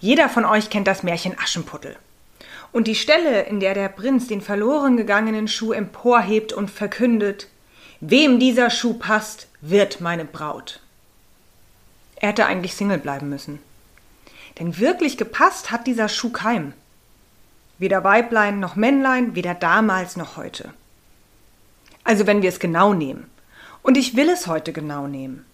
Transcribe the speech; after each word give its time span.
Jeder 0.00 0.28
von 0.28 0.44
euch 0.44 0.70
kennt 0.70 0.86
das 0.86 1.02
Märchen 1.02 1.38
Aschenputtel. 1.38 1.96
Und 2.72 2.86
die 2.86 2.94
Stelle, 2.94 3.42
in 3.42 3.60
der 3.60 3.74
der 3.74 3.88
Prinz 3.88 4.28
den 4.28 4.40
verloren 4.40 4.96
gegangenen 4.96 5.48
Schuh 5.48 5.72
emporhebt 5.72 6.52
und 6.52 6.70
verkündet, 6.70 7.48
Wem 8.00 8.38
dieser 8.38 8.68
Schuh 8.68 8.94
passt, 8.94 9.48
wird 9.62 10.02
meine 10.02 10.26
Braut. 10.26 10.80
Er 12.16 12.28
hätte 12.28 12.44
eigentlich 12.44 12.74
Single 12.74 12.98
bleiben 12.98 13.30
müssen. 13.30 13.58
Denn 14.58 14.78
wirklich 14.78 15.16
gepasst 15.16 15.70
hat 15.70 15.86
dieser 15.86 16.08
Schuh 16.08 16.30
keinem. 16.30 16.74
Weder 17.78 18.04
Weiblein 18.04 18.60
noch 18.60 18.76
Männlein, 18.76 19.34
weder 19.34 19.54
damals 19.54 20.16
noch 20.16 20.36
heute. 20.36 20.72
Also 22.04 22.26
wenn 22.26 22.42
wir 22.42 22.50
es 22.50 22.60
genau 22.60 22.92
nehmen. 22.92 23.30
Und 23.82 23.96
ich 23.96 24.14
will 24.14 24.28
es 24.28 24.46
heute 24.46 24.72
genau 24.72 25.06
nehmen. 25.06 25.46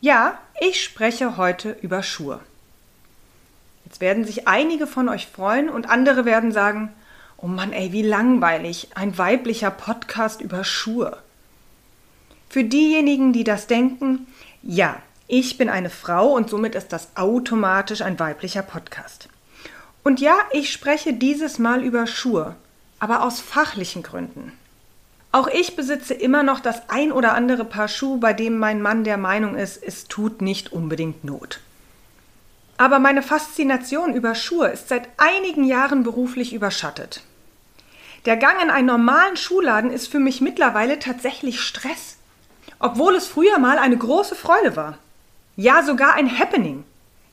Ja, 0.00 0.38
ich 0.60 0.82
spreche 0.82 1.36
heute 1.36 1.76
über 1.82 2.02
Schuhe. 2.02 2.40
Jetzt 3.88 4.02
werden 4.02 4.26
sich 4.26 4.46
einige 4.46 4.86
von 4.86 5.08
euch 5.08 5.28
freuen 5.28 5.70
und 5.70 5.88
andere 5.88 6.26
werden 6.26 6.52
sagen, 6.52 6.92
oh 7.38 7.46
Mann, 7.46 7.72
ey, 7.72 7.90
wie 7.90 8.02
langweilig, 8.02 8.88
ein 8.94 9.16
weiblicher 9.16 9.70
Podcast 9.70 10.42
über 10.42 10.62
Schuhe. 10.62 11.16
Für 12.50 12.64
diejenigen, 12.64 13.32
die 13.32 13.44
das 13.44 13.66
denken, 13.66 14.26
ja, 14.62 15.00
ich 15.26 15.56
bin 15.56 15.70
eine 15.70 15.88
Frau 15.88 16.34
und 16.34 16.50
somit 16.50 16.74
ist 16.74 16.92
das 16.92 17.16
automatisch 17.16 18.02
ein 18.02 18.18
weiblicher 18.18 18.60
Podcast. 18.60 19.30
Und 20.04 20.20
ja, 20.20 20.36
ich 20.52 20.70
spreche 20.70 21.14
dieses 21.14 21.58
Mal 21.58 21.82
über 21.82 22.06
Schuhe, 22.06 22.56
aber 22.98 23.22
aus 23.22 23.40
fachlichen 23.40 24.02
Gründen. 24.02 24.52
Auch 25.32 25.48
ich 25.48 25.76
besitze 25.76 26.12
immer 26.12 26.42
noch 26.42 26.60
das 26.60 26.90
ein 26.90 27.10
oder 27.10 27.32
andere 27.32 27.64
Paar 27.64 27.88
Schuhe, 27.88 28.18
bei 28.18 28.34
dem 28.34 28.58
mein 28.58 28.82
Mann 28.82 29.04
der 29.04 29.16
Meinung 29.16 29.56
ist, 29.56 29.82
es 29.82 30.08
tut 30.08 30.42
nicht 30.42 30.74
unbedingt 30.74 31.24
Not. 31.24 31.60
Aber 32.78 33.00
meine 33.00 33.22
Faszination 33.22 34.14
über 34.14 34.36
Schuhe 34.36 34.68
ist 34.68 34.88
seit 34.88 35.08
einigen 35.16 35.64
Jahren 35.64 36.04
beruflich 36.04 36.54
überschattet. 36.54 37.22
Der 38.24 38.36
Gang 38.36 38.62
in 38.62 38.70
einen 38.70 38.86
normalen 38.86 39.36
Schuhladen 39.36 39.90
ist 39.90 40.06
für 40.06 40.20
mich 40.20 40.40
mittlerweile 40.40 40.98
tatsächlich 41.00 41.60
Stress. 41.60 42.16
Obwohl 42.78 43.16
es 43.16 43.26
früher 43.26 43.58
mal 43.58 43.78
eine 43.78 43.96
große 43.96 44.36
Freude 44.36 44.76
war. 44.76 44.98
Ja, 45.56 45.82
sogar 45.82 46.14
ein 46.14 46.38
Happening. 46.38 46.84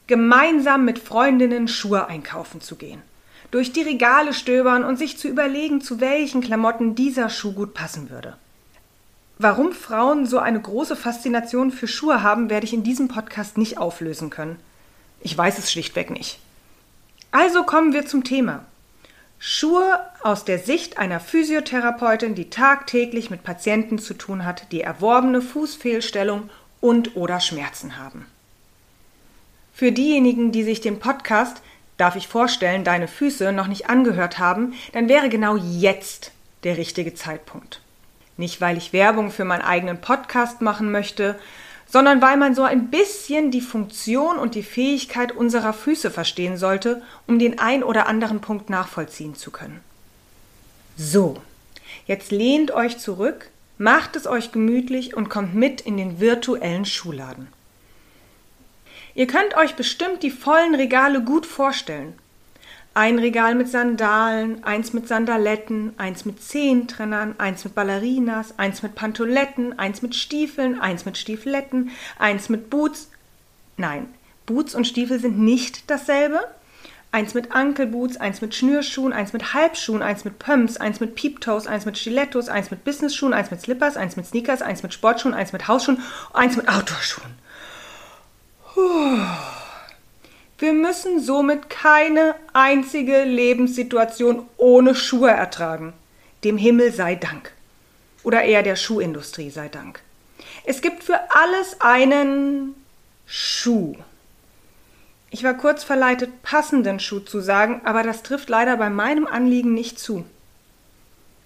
Gemeinsam 0.08 0.84
mit 0.84 0.98
Freundinnen 0.98 1.68
Schuhe 1.68 2.08
einkaufen 2.08 2.60
zu 2.60 2.76
gehen. 2.76 3.02
Durch 3.52 3.72
die 3.72 3.84
Regale 3.84 4.34
stöbern 4.34 4.84
und 4.84 4.98
sich 4.98 5.18
zu 5.20 5.28
überlegen, 5.28 5.80
zu 5.80 6.00
welchen 6.00 6.42
Klamotten 6.42 6.96
dieser 6.96 7.30
Schuh 7.30 7.54
gut 7.54 7.76
passen 7.76 8.10
würde. 8.10 8.36
Warum 9.38 9.74
Frauen 9.74 10.26
so 10.26 10.40
eine 10.40 10.60
große 10.60 10.96
Faszination 10.96 11.72
für 11.72 11.88
Schuhe 11.88 12.24
haben, 12.24 12.50
werde 12.50 12.66
ich 12.66 12.74
in 12.74 12.84
diesem 12.84 13.10
Podcast 13.10 13.60
nicht 13.60 13.78
auflösen 13.78 14.32
können. 14.32 14.58
Ich 15.22 15.38
weiß 15.38 15.58
es 15.58 15.72
schlichtweg 15.72 16.10
nicht. 16.10 16.40
Also 17.32 17.64
kommen 17.64 17.94
wir 17.94 18.06
zum 18.06 18.24
Thema. 18.24 18.66
Schuhe 19.40 20.00
aus 20.24 20.46
der 20.46 20.60
Sicht 20.60 20.98
einer 20.98 21.20
Physiotherapeutin, 21.20 22.36
die 22.36 22.50
tagtäglich 22.50 23.30
mit 23.30 23.44
Patienten 23.44 24.00
zu 24.00 24.14
tun 24.14 24.46
hat, 24.46 24.72
die 24.72 24.82
erworbene 24.82 25.42
Fußfehlstellung 25.42 26.50
und 26.82 27.16
oder 27.16 27.40
Schmerzen 27.40 27.98
haben. 27.98 28.26
Für 29.74 29.92
diejenigen, 29.92 30.52
die 30.52 30.64
sich 30.64 30.80
den 30.80 31.00
Podcast, 31.00 31.62
darf 31.98 32.16
ich 32.16 32.28
vorstellen, 32.28 32.84
deine 32.84 33.08
Füße 33.08 33.52
noch 33.52 33.68
nicht 33.68 33.90
angehört 33.90 34.40
haben, 34.40 34.74
dann 34.94 35.10
wäre 35.10 35.30
genau 35.30 35.58
jetzt 35.58 36.32
der 36.64 36.78
richtige 36.78 37.14
Zeitpunkt. 37.14 37.82
Nicht, 38.38 38.62
weil 38.62 38.78
ich 38.78 38.94
Werbung 38.94 39.32
für 39.32 39.46
meinen 39.46 39.62
eigenen 39.62 40.00
Podcast 40.00 40.62
machen 40.62 40.92
möchte, 40.92 41.38
sondern 41.96 42.22
weil 42.22 42.36
man 42.36 42.54
so 42.54 42.64
ein 42.64 42.90
bisschen 42.90 43.52
die 43.52 43.62
Funktion 43.62 44.38
und 44.38 44.56
die 44.56 44.64
Fähigkeit 44.64 45.32
unserer 45.32 45.72
Füße 45.72 46.12
verstehen 46.12 46.58
sollte, 46.58 47.02
um 47.26 47.40
den 47.40 47.58
ein 47.58 47.86
oder 47.86 48.08
anderen 48.08 48.42
Punkt 48.42 48.70
nachvollziehen 48.70 49.34
zu 49.34 49.50
können. 49.50 49.80
So, 50.98 51.42
jetzt 52.06 52.34
lehnt 52.34 52.72
euch 52.72 52.98
zurück, 52.98 53.50
macht 53.78 54.18
es 54.18 54.28
euch 54.28 54.52
gemütlich 54.52 55.16
und 55.16 55.30
kommt 55.30 55.56
mit 55.56 55.80
in 55.80 55.96
den 55.96 56.20
virtuellen 56.20 56.84
Schuhladen. 56.84 57.48
Ihr 59.14 59.28
könnt 59.28 59.56
euch 59.56 59.76
bestimmt 59.76 60.22
die 60.22 60.32
vollen 60.32 60.76
Regale 60.76 61.24
gut 61.24 61.46
vorstellen. 61.46 62.12
Ein 62.98 63.20
Regal 63.20 63.56
mit 63.56 63.68
Sandalen, 63.68 64.64
eins 64.64 64.94
mit 64.94 65.06
Sandaletten, 65.10 65.92
eins 65.98 66.24
mit 66.24 66.42
Zehentrennern, 66.42 67.36
eins 67.38 67.66
mit 67.66 67.76
Ballerinas, 67.76 68.58
eins 68.58 68.84
mit 68.84 68.96
Pantoletten, 68.96 69.78
eins 69.78 70.02
mit 70.02 70.16
Stiefeln, 70.16 70.80
eins 70.80 71.04
mit 71.04 71.18
Stiefeletten, 71.18 71.92
eins 72.18 72.48
mit 72.48 72.70
Boots. 72.70 73.10
Nein, 73.76 74.08
Boots 74.46 74.74
und 74.76 74.88
Stiefel 74.88 75.20
sind 75.20 75.38
nicht 75.38 75.92
dasselbe. 75.92 76.40
Eins 77.12 77.34
mit 77.34 77.52
Ankelboots, 77.52 78.16
eins 78.16 78.40
mit 78.40 78.56
Schnürschuhen, 78.56 79.12
eins 79.12 79.34
mit 79.34 79.54
Halbschuhen, 79.54 80.02
eins 80.02 80.24
mit 80.24 80.40
Pumps, 80.40 80.78
eins 80.78 81.02
mit 81.02 81.16
Peeptoes, 81.16 81.68
eins 81.68 81.86
mit 81.86 81.98
Stilettos, 81.98 82.48
eins 82.48 82.72
mit 82.72 82.86
Businessschuhen, 82.86 83.34
eins 83.34 83.52
mit 83.52 83.60
Slippers, 83.60 83.98
eins 83.98 84.16
mit 84.16 84.26
Sneakers, 84.26 84.62
eins 84.62 84.84
mit 84.84 84.94
Sportschuhen, 84.94 85.34
eins 85.34 85.52
mit 85.52 85.68
Hausschuhen, 85.68 86.02
eins 86.32 86.56
mit 86.56 86.70
Outdoorschuhen. 86.70 87.34
Puh. 88.74 89.20
Wir 90.66 90.74
müssen 90.74 91.20
somit 91.20 91.70
keine 91.70 92.34
einzige 92.54 93.24
Lebenssituation 93.24 94.48
ohne 94.58 94.96
Schuhe 94.96 95.30
ertragen. 95.30 95.94
Dem 96.44 96.58
Himmel 96.58 96.92
sei 96.92 97.14
Dank. 97.14 97.52
Oder 98.24 98.42
eher 98.42 98.64
der 98.64 98.76
Schuhindustrie 98.76 99.52
sei 99.52 99.68
Dank. 99.68 100.00
Es 100.64 100.82
gibt 100.82 101.04
für 101.04 101.20
alles 101.30 101.82
einen 101.82 102.74
Schuh. 103.28 103.96
Ich 105.30 105.44
war 105.44 105.54
kurz 105.54 105.84
verleitet, 105.84 106.42
passenden 106.42 107.00
Schuh 107.00 107.20
zu 107.20 107.42
sagen, 107.42 107.82
aber 107.84 108.02
das 108.02 108.24
trifft 108.24 108.50
leider 108.50 108.76
bei 108.76 108.90
meinem 108.90 109.28
Anliegen 109.28 109.76
nicht 109.76 110.00
zu. 110.00 110.26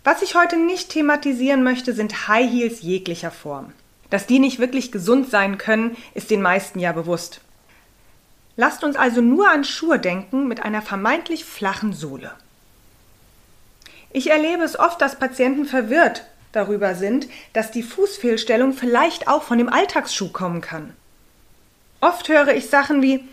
Was 0.06 0.22
ich 0.22 0.36
heute 0.36 0.56
nicht 0.56 0.92
thematisieren 0.92 1.62
möchte, 1.62 1.92
sind 1.92 2.30
High 2.30 2.50
Heels 2.50 2.82
jeglicher 2.84 3.32
Form. 3.32 3.74
Dass 4.12 4.28
die 4.28 4.40
nicht 4.40 4.60
wirklich 4.60 4.94
gesund 4.94 5.30
sein 5.30 5.58
können, 5.58 5.98
ist 6.14 6.32
den 6.32 6.42
meisten 6.42 6.80
ja 6.80 6.94
bewusst. 6.94 7.42
Lasst 8.60 8.84
uns 8.84 8.98
also 8.98 9.22
nur 9.22 9.50
an 9.50 9.64
Schuhe 9.64 10.00
denken 10.00 10.50
mit 10.50 10.64
einer 10.64 10.82
vermeintlich 10.82 11.46
flachen 11.46 11.94
Sohle. 11.94 12.34
Ich 14.12 14.32
erlebe 14.32 14.64
es 14.64 14.78
oft, 14.78 15.00
dass 15.02 15.18
Patienten 15.18 15.64
verwirrt 15.64 16.26
darüber 16.52 16.94
sind, 16.94 17.30
dass 17.54 17.72
die 17.72 17.84
Fußfehlstellung 17.84 18.74
vielleicht 18.74 19.30
auch 19.30 19.44
von 19.44 19.60
dem 19.60 19.70
Alltagsschuh 19.70 20.34
kommen 20.34 20.60
kann. 20.60 20.92
Oft 22.02 22.28
höre 22.28 22.50
ich 22.50 22.70
Sachen 22.70 23.02
wie 23.02 23.24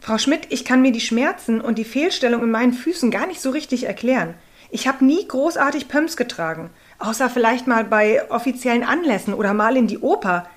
Frau 0.00 0.16
Schmidt, 0.16 0.46
ich 0.48 0.64
kann 0.64 0.80
mir 0.80 0.92
die 0.92 1.02
Schmerzen 1.02 1.60
und 1.60 1.76
die 1.76 1.84
Fehlstellung 1.84 2.42
in 2.42 2.50
meinen 2.50 2.72
Füßen 2.72 3.10
gar 3.10 3.26
nicht 3.26 3.42
so 3.42 3.50
richtig 3.50 3.84
erklären. 3.84 4.32
Ich 4.70 4.88
habe 4.88 5.04
nie 5.04 5.28
großartig 5.28 5.88
Pumps 5.88 6.16
getragen, 6.16 6.70
außer 6.98 7.28
vielleicht 7.28 7.66
mal 7.66 7.84
bei 7.84 8.30
offiziellen 8.30 8.84
Anlässen 8.84 9.34
oder 9.34 9.52
mal 9.52 9.76
in 9.76 9.86
die 9.86 9.98
Oper. 9.98 10.48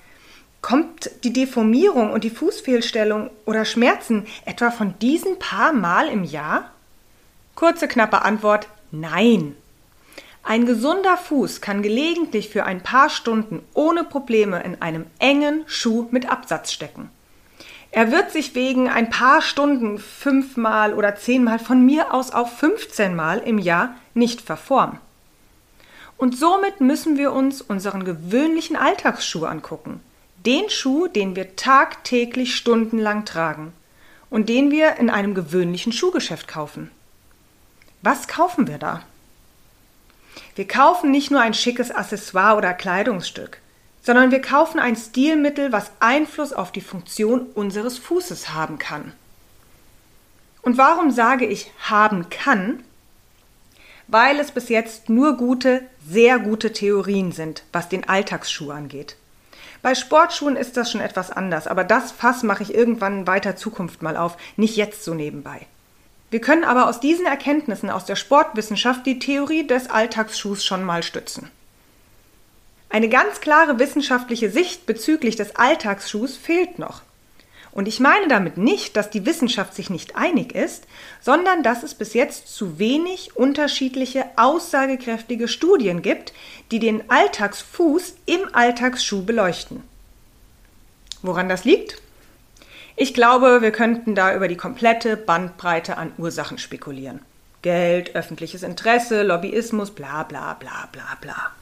Kommt 0.62 1.10
die 1.24 1.32
Deformierung 1.32 2.12
und 2.12 2.24
die 2.24 2.30
Fußfehlstellung 2.30 3.30
oder 3.46 3.64
Schmerzen 3.64 4.26
etwa 4.44 4.70
von 4.70 4.98
diesen 4.98 5.38
paar 5.38 5.72
Mal 5.72 6.08
im 6.08 6.24
Jahr? 6.24 6.70
Kurze, 7.54 7.88
knappe 7.88 8.22
Antwort 8.22 8.68
Nein. 8.90 9.56
Ein 10.42 10.66
gesunder 10.66 11.16
Fuß 11.16 11.60
kann 11.60 11.82
gelegentlich 11.82 12.48
für 12.48 12.64
ein 12.64 12.82
paar 12.82 13.08
Stunden 13.08 13.62
ohne 13.74 14.04
Probleme 14.04 14.62
in 14.62 14.80
einem 14.82 15.06
engen 15.18 15.62
Schuh 15.66 16.08
mit 16.10 16.30
Absatz 16.30 16.72
stecken. 16.72 17.10
Er 17.92 18.12
wird 18.12 18.30
sich 18.30 18.54
wegen 18.54 18.88
ein 18.88 19.10
paar 19.10 19.42
Stunden 19.42 19.98
fünfmal 19.98 20.94
oder 20.94 21.16
zehnmal 21.16 21.58
von 21.58 21.84
mir 21.84 22.14
aus 22.14 22.32
auch 22.32 22.48
15 22.48 23.14
Mal 23.14 23.38
im 23.38 23.58
Jahr 23.58 23.96
nicht 24.14 24.40
verformen. 24.40 24.98
Und 26.16 26.36
somit 26.36 26.80
müssen 26.80 27.16
wir 27.16 27.32
uns 27.32 27.62
unseren 27.62 28.04
gewöhnlichen 28.04 28.76
Alltagsschuh 28.76 29.44
angucken. 29.44 30.00
Den 30.46 30.70
Schuh, 30.70 31.06
den 31.06 31.36
wir 31.36 31.54
tagtäglich 31.56 32.54
stundenlang 32.54 33.26
tragen 33.26 33.74
und 34.30 34.48
den 34.48 34.70
wir 34.70 34.96
in 34.96 35.10
einem 35.10 35.34
gewöhnlichen 35.34 35.92
Schuhgeschäft 35.92 36.48
kaufen. 36.48 36.90
Was 38.00 38.26
kaufen 38.26 38.66
wir 38.66 38.78
da? 38.78 39.02
Wir 40.54 40.66
kaufen 40.66 41.10
nicht 41.10 41.30
nur 41.30 41.42
ein 41.42 41.52
schickes 41.52 41.90
Accessoire 41.90 42.56
oder 42.56 42.72
Kleidungsstück, 42.72 43.58
sondern 44.02 44.30
wir 44.30 44.40
kaufen 44.40 44.80
ein 44.80 44.96
Stilmittel, 44.96 45.72
was 45.72 45.90
Einfluss 46.00 46.54
auf 46.54 46.72
die 46.72 46.80
Funktion 46.80 47.42
unseres 47.54 47.98
Fußes 47.98 48.54
haben 48.54 48.78
kann. 48.78 49.12
Und 50.62 50.78
warum 50.78 51.10
sage 51.10 51.44
ich 51.44 51.70
haben 51.80 52.30
kann? 52.30 52.82
Weil 54.08 54.40
es 54.40 54.52
bis 54.52 54.70
jetzt 54.70 55.10
nur 55.10 55.36
gute, 55.36 55.82
sehr 56.08 56.38
gute 56.38 56.72
Theorien 56.72 57.32
sind, 57.32 57.62
was 57.72 57.90
den 57.90 58.08
Alltagsschuh 58.08 58.70
angeht. 58.70 59.16
Bei 59.82 59.94
Sportschuhen 59.94 60.56
ist 60.56 60.76
das 60.76 60.90
schon 60.90 61.00
etwas 61.00 61.30
anders, 61.30 61.66
aber 61.66 61.84
das 61.84 62.12
Fass 62.12 62.42
mache 62.42 62.62
ich 62.62 62.74
irgendwann 62.74 63.26
weiter 63.26 63.56
Zukunft 63.56 64.02
mal 64.02 64.16
auf, 64.16 64.36
nicht 64.56 64.76
jetzt 64.76 65.04
so 65.04 65.14
nebenbei. 65.14 65.66
Wir 66.30 66.40
können 66.40 66.64
aber 66.64 66.88
aus 66.88 67.00
diesen 67.00 67.26
Erkenntnissen 67.26 67.90
aus 67.90 68.04
der 68.04 68.16
Sportwissenschaft 68.16 69.04
die 69.06 69.18
Theorie 69.18 69.66
des 69.66 69.90
Alltagsschuhs 69.90 70.64
schon 70.64 70.84
mal 70.84 71.02
stützen. 71.02 71.50
Eine 72.88 73.08
ganz 73.08 73.40
klare 73.40 73.78
wissenschaftliche 73.78 74.50
Sicht 74.50 74.84
bezüglich 74.86 75.36
des 75.36 75.56
Alltagsschuhs 75.56 76.36
fehlt 76.36 76.78
noch. 76.78 77.02
Und 77.72 77.86
ich 77.86 78.00
meine 78.00 78.26
damit 78.28 78.56
nicht, 78.56 78.96
dass 78.96 79.10
die 79.10 79.26
Wissenschaft 79.26 79.74
sich 79.74 79.90
nicht 79.90 80.16
einig 80.16 80.54
ist, 80.54 80.86
sondern 81.20 81.62
dass 81.62 81.82
es 81.82 81.94
bis 81.94 82.14
jetzt 82.14 82.48
zu 82.48 82.78
wenig 82.78 83.36
unterschiedliche, 83.36 84.24
aussagekräftige 84.36 85.46
Studien 85.46 86.02
gibt, 86.02 86.32
die 86.72 86.80
den 86.80 87.08
Alltagsfuß 87.10 88.14
im 88.26 88.40
Alltagsschuh 88.52 89.24
beleuchten. 89.24 89.82
Woran 91.22 91.48
das 91.48 91.64
liegt? 91.64 92.00
Ich 92.96 93.14
glaube, 93.14 93.62
wir 93.62 93.70
könnten 93.70 94.14
da 94.14 94.34
über 94.34 94.48
die 94.48 94.56
komplette 94.56 95.16
Bandbreite 95.16 95.96
an 95.96 96.12
Ursachen 96.18 96.58
spekulieren. 96.58 97.20
Geld, 97.62 98.14
öffentliches 98.16 98.62
Interesse, 98.62 99.22
Lobbyismus, 99.22 99.90
bla 99.90 100.24
bla 100.24 100.54
bla 100.54 100.88
bla 100.92 101.16
bla. 101.20 101.52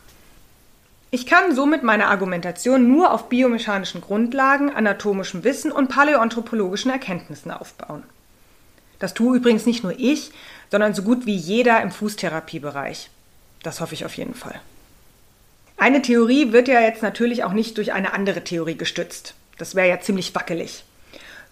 Ich 1.10 1.24
kann 1.24 1.54
somit 1.54 1.82
meine 1.82 2.08
Argumentation 2.08 2.86
nur 2.86 3.12
auf 3.12 3.30
biomechanischen 3.30 4.02
Grundlagen, 4.02 4.70
anatomischem 4.70 5.42
Wissen 5.42 5.72
und 5.72 5.88
paläoanthropologischen 5.88 6.90
Erkenntnissen 6.90 7.50
aufbauen. 7.50 8.02
Das 8.98 9.14
tue 9.14 9.38
übrigens 9.38 9.64
nicht 9.64 9.82
nur 9.82 9.98
ich, 9.98 10.32
sondern 10.70 10.92
so 10.92 11.02
gut 11.02 11.24
wie 11.24 11.36
jeder 11.36 11.80
im 11.80 11.90
Fußtherapiebereich. 11.90 13.08
Das 13.62 13.80
hoffe 13.80 13.94
ich 13.94 14.04
auf 14.04 14.14
jeden 14.18 14.34
Fall. 14.34 14.60
Eine 15.78 16.02
Theorie 16.02 16.52
wird 16.52 16.68
ja 16.68 16.80
jetzt 16.80 17.02
natürlich 17.02 17.42
auch 17.44 17.52
nicht 17.52 17.78
durch 17.78 17.92
eine 17.92 18.12
andere 18.12 18.44
Theorie 18.44 18.76
gestützt. 18.76 19.34
Das 19.56 19.74
wäre 19.74 19.88
ja 19.88 20.00
ziemlich 20.00 20.34
wackelig. 20.34 20.84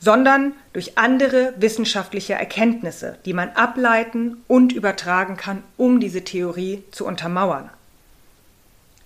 Sondern 0.00 0.52
durch 0.74 0.98
andere 0.98 1.54
wissenschaftliche 1.56 2.34
Erkenntnisse, 2.34 3.16
die 3.24 3.32
man 3.32 3.50
ableiten 3.50 4.42
und 4.48 4.72
übertragen 4.74 5.38
kann, 5.38 5.62
um 5.78 6.00
diese 6.00 6.24
Theorie 6.24 6.84
zu 6.90 7.06
untermauern. 7.06 7.70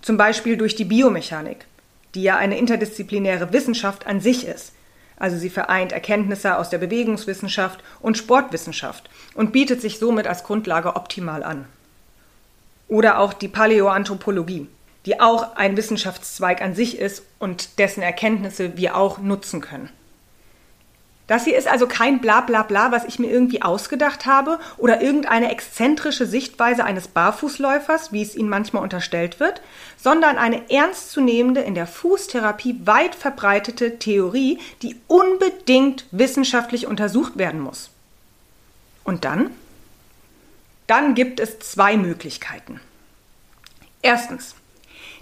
Zum 0.01 0.17
Beispiel 0.17 0.57
durch 0.57 0.75
die 0.75 0.85
Biomechanik, 0.85 1.65
die 2.15 2.23
ja 2.23 2.37
eine 2.37 2.57
interdisziplinäre 2.57 3.53
Wissenschaft 3.53 4.07
an 4.07 4.19
sich 4.19 4.47
ist. 4.47 4.73
Also 5.17 5.37
sie 5.37 5.51
vereint 5.51 5.91
Erkenntnisse 5.91 6.57
aus 6.57 6.71
der 6.71 6.79
Bewegungswissenschaft 6.79 7.83
und 7.99 8.17
Sportwissenschaft 8.17 9.09
und 9.35 9.51
bietet 9.51 9.79
sich 9.79 9.99
somit 9.99 10.25
als 10.25 10.43
Grundlage 10.43 10.95
optimal 10.95 11.43
an. 11.43 11.65
Oder 12.87 13.19
auch 13.19 13.33
die 13.33 13.47
Paläoanthropologie, 13.47 14.67
die 15.05 15.19
auch 15.19 15.55
ein 15.55 15.77
Wissenschaftszweig 15.77 16.61
an 16.61 16.73
sich 16.73 16.97
ist 16.97 17.23
und 17.37 17.77
dessen 17.77 18.01
Erkenntnisse 18.01 18.77
wir 18.77 18.97
auch 18.97 19.19
nutzen 19.19 19.61
können. 19.61 19.89
Das 21.31 21.45
hier 21.45 21.57
ist 21.57 21.69
also 21.69 21.87
kein 21.87 22.19
Blablabla, 22.19 22.91
was 22.91 23.05
ich 23.05 23.17
mir 23.17 23.31
irgendwie 23.31 23.61
ausgedacht 23.61 24.25
habe 24.25 24.59
oder 24.75 24.99
irgendeine 24.99 25.49
exzentrische 25.49 26.25
Sichtweise 26.25 26.83
eines 26.83 27.07
Barfußläufers, 27.07 28.11
wie 28.11 28.21
es 28.21 28.35
ihnen 28.35 28.49
manchmal 28.49 28.83
unterstellt 28.83 29.39
wird, 29.39 29.61
sondern 29.95 30.37
eine 30.37 30.69
ernstzunehmende, 30.69 31.61
in 31.61 31.73
der 31.73 31.87
Fußtherapie 31.87 32.81
weit 32.83 33.15
verbreitete 33.15 33.97
Theorie, 33.97 34.59
die 34.81 34.97
unbedingt 35.07 36.03
wissenschaftlich 36.11 36.85
untersucht 36.85 37.37
werden 37.37 37.61
muss. 37.61 37.91
Und 39.05 39.23
dann? 39.23 39.51
Dann 40.87 41.15
gibt 41.15 41.39
es 41.39 41.59
zwei 41.59 41.95
Möglichkeiten. 41.95 42.81
Erstens, 44.01 44.53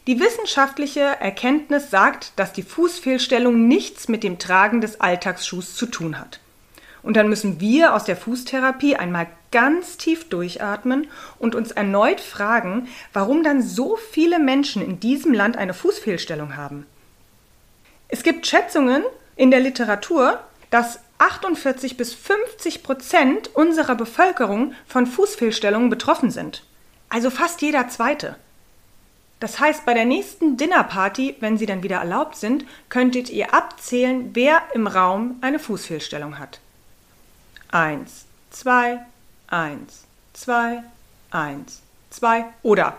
die 0.09 0.19
wissenschaftliche 0.19 1.01
Erkenntnis 1.01 1.91
sagt, 1.91 2.31
dass 2.35 2.51
die 2.51 2.63
Fußfehlstellung 2.63 3.67
nichts 3.67 4.07
mit 4.07 4.23
dem 4.23 4.39
Tragen 4.39 4.81
des 4.81 4.99
Alltagsschuhs 4.99 5.75
zu 5.75 5.85
tun 5.85 6.19
hat. 6.19 6.39
Und 7.03 7.15
dann 7.15 7.29
müssen 7.29 7.59
wir 7.59 7.93
aus 7.93 8.05
der 8.05 8.17
Fußtherapie 8.17 8.95
einmal 8.95 9.27
ganz 9.51 9.97
tief 9.97 10.27
durchatmen 10.27 11.05
und 11.37 11.53
uns 11.53 11.69
erneut 11.69 12.21
fragen, 12.21 12.87
warum 13.13 13.43
dann 13.43 13.61
so 13.61 13.97
viele 13.97 14.39
Menschen 14.39 14.81
in 14.81 14.99
diesem 14.99 15.31
Land 15.31 15.57
eine 15.57 15.75
Fußfehlstellung 15.75 16.57
haben. 16.57 16.87
Es 18.07 18.23
gibt 18.23 18.47
Schätzungen 18.47 19.03
in 19.35 19.51
der 19.51 19.59
Literatur, 19.59 20.39
dass 20.71 21.01
48 21.19 21.97
bis 21.97 22.15
50 22.15 22.81
Prozent 22.81 23.55
unserer 23.55 23.93
Bevölkerung 23.93 24.73
von 24.87 25.05
Fußfehlstellungen 25.05 25.91
betroffen 25.91 26.31
sind. 26.31 26.63
Also 27.09 27.29
fast 27.29 27.61
jeder 27.61 27.89
zweite. 27.89 28.37
Das 29.39 29.59
heißt, 29.59 29.85
bei 29.85 29.93
der 29.93 30.05
nächsten 30.05 30.57
Dinnerparty, 30.57 31.37
wenn 31.39 31.57
sie 31.57 31.65
dann 31.65 31.83
wieder 31.83 31.97
erlaubt 31.97 32.35
sind, 32.35 32.65
könntet 32.89 33.29
ihr 33.29 33.53
abzählen, 33.53 34.31
wer 34.33 34.61
im 34.73 34.87
Raum 34.87 35.37
eine 35.41 35.59
Fußfehlstellung 35.59 36.39
hat. 36.39 36.59
Eins, 37.71 38.25
zwei, 38.49 38.99
eins, 39.47 40.03
zwei, 40.33 40.83
eins, 41.31 41.81
zwei 42.09 42.45
oder 42.63 42.97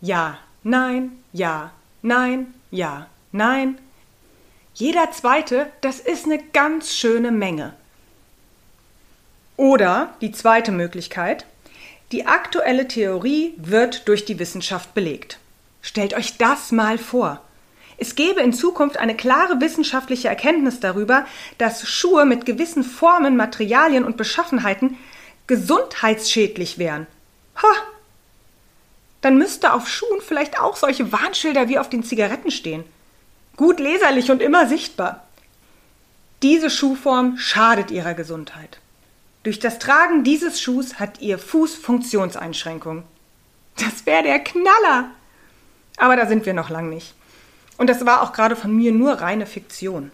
ja, 0.00 0.38
nein, 0.62 1.18
ja, 1.32 1.72
nein, 2.02 2.54
ja, 2.70 3.08
nein. 3.32 3.78
Jeder 4.74 5.10
zweite, 5.10 5.70
das 5.80 5.98
ist 5.98 6.24
eine 6.24 6.38
ganz 6.38 6.94
schöne 6.94 7.32
Menge. 7.32 7.74
Oder 9.56 10.14
die 10.20 10.30
zweite 10.30 10.70
Möglichkeit, 10.70 11.46
die 12.12 12.26
aktuelle 12.26 12.86
Theorie 12.86 13.54
wird 13.56 14.06
durch 14.06 14.24
die 14.24 14.38
Wissenschaft 14.38 14.94
belegt. 14.94 15.40
Stellt 15.88 16.12
euch 16.12 16.36
das 16.36 16.70
mal 16.70 16.98
vor. 16.98 17.40
Es 17.96 18.14
gäbe 18.14 18.42
in 18.42 18.52
Zukunft 18.52 18.98
eine 18.98 19.16
klare 19.16 19.58
wissenschaftliche 19.62 20.28
Erkenntnis 20.28 20.80
darüber, 20.80 21.24
dass 21.56 21.88
Schuhe 21.88 22.26
mit 22.26 22.44
gewissen 22.44 22.84
Formen, 22.84 23.38
Materialien 23.38 24.04
und 24.04 24.18
Beschaffenheiten 24.18 24.98
gesundheitsschädlich 25.46 26.76
wären. 26.76 27.06
Ha! 27.56 27.68
Dann 29.22 29.38
müsste 29.38 29.72
auf 29.72 29.88
Schuhen 29.88 30.20
vielleicht 30.20 30.60
auch 30.60 30.76
solche 30.76 31.10
Warnschilder 31.10 31.70
wie 31.70 31.78
auf 31.78 31.88
den 31.88 32.02
Zigaretten 32.02 32.50
stehen. 32.50 32.84
Gut 33.56 33.80
leserlich 33.80 34.30
und 34.30 34.42
immer 34.42 34.66
sichtbar. 34.66 35.26
Diese 36.42 36.68
Schuhform 36.68 37.38
schadet 37.38 37.90
ihrer 37.90 38.12
Gesundheit. 38.12 38.78
Durch 39.42 39.58
das 39.58 39.78
Tragen 39.78 40.22
dieses 40.22 40.60
Schuhs 40.60 41.00
hat 41.00 41.22
ihr 41.22 41.38
Fuß 41.38 41.76
Funktionseinschränkungen. 41.76 43.04
Das 43.78 44.04
wäre 44.04 44.24
der 44.24 44.40
Knaller! 44.40 45.12
Aber 45.98 46.16
da 46.16 46.26
sind 46.26 46.46
wir 46.46 46.54
noch 46.54 46.70
lang 46.70 46.88
nicht. 46.88 47.14
Und 47.76 47.88
das 47.90 48.06
war 48.06 48.22
auch 48.22 48.32
gerade 48.32 48.56
von 48.56 48.74
mir 48.74 48.92
nur 48.92 49.14
reine 49.14 49.46
Fiktion. 49.46 50.10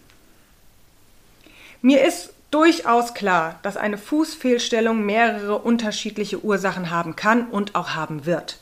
Mir 1.83 2.05
ist 2.05 2.33
durchaus 2.51 3.15
klar, 3.15 3.59
dass 3.63 3.77
eine 3.77 3.99
Fußfehlstellung 3.99 5.05
mehrere 5.05 5.59
unterschiedliche 5.59 6.43
Ursachen 6.45 6.91
haben 6.91 7.17
kann 7.17 7.49
und 7.49 7.75
auch 7.75 7.91
haben 7.91 8.27
wird. 8.27 8.59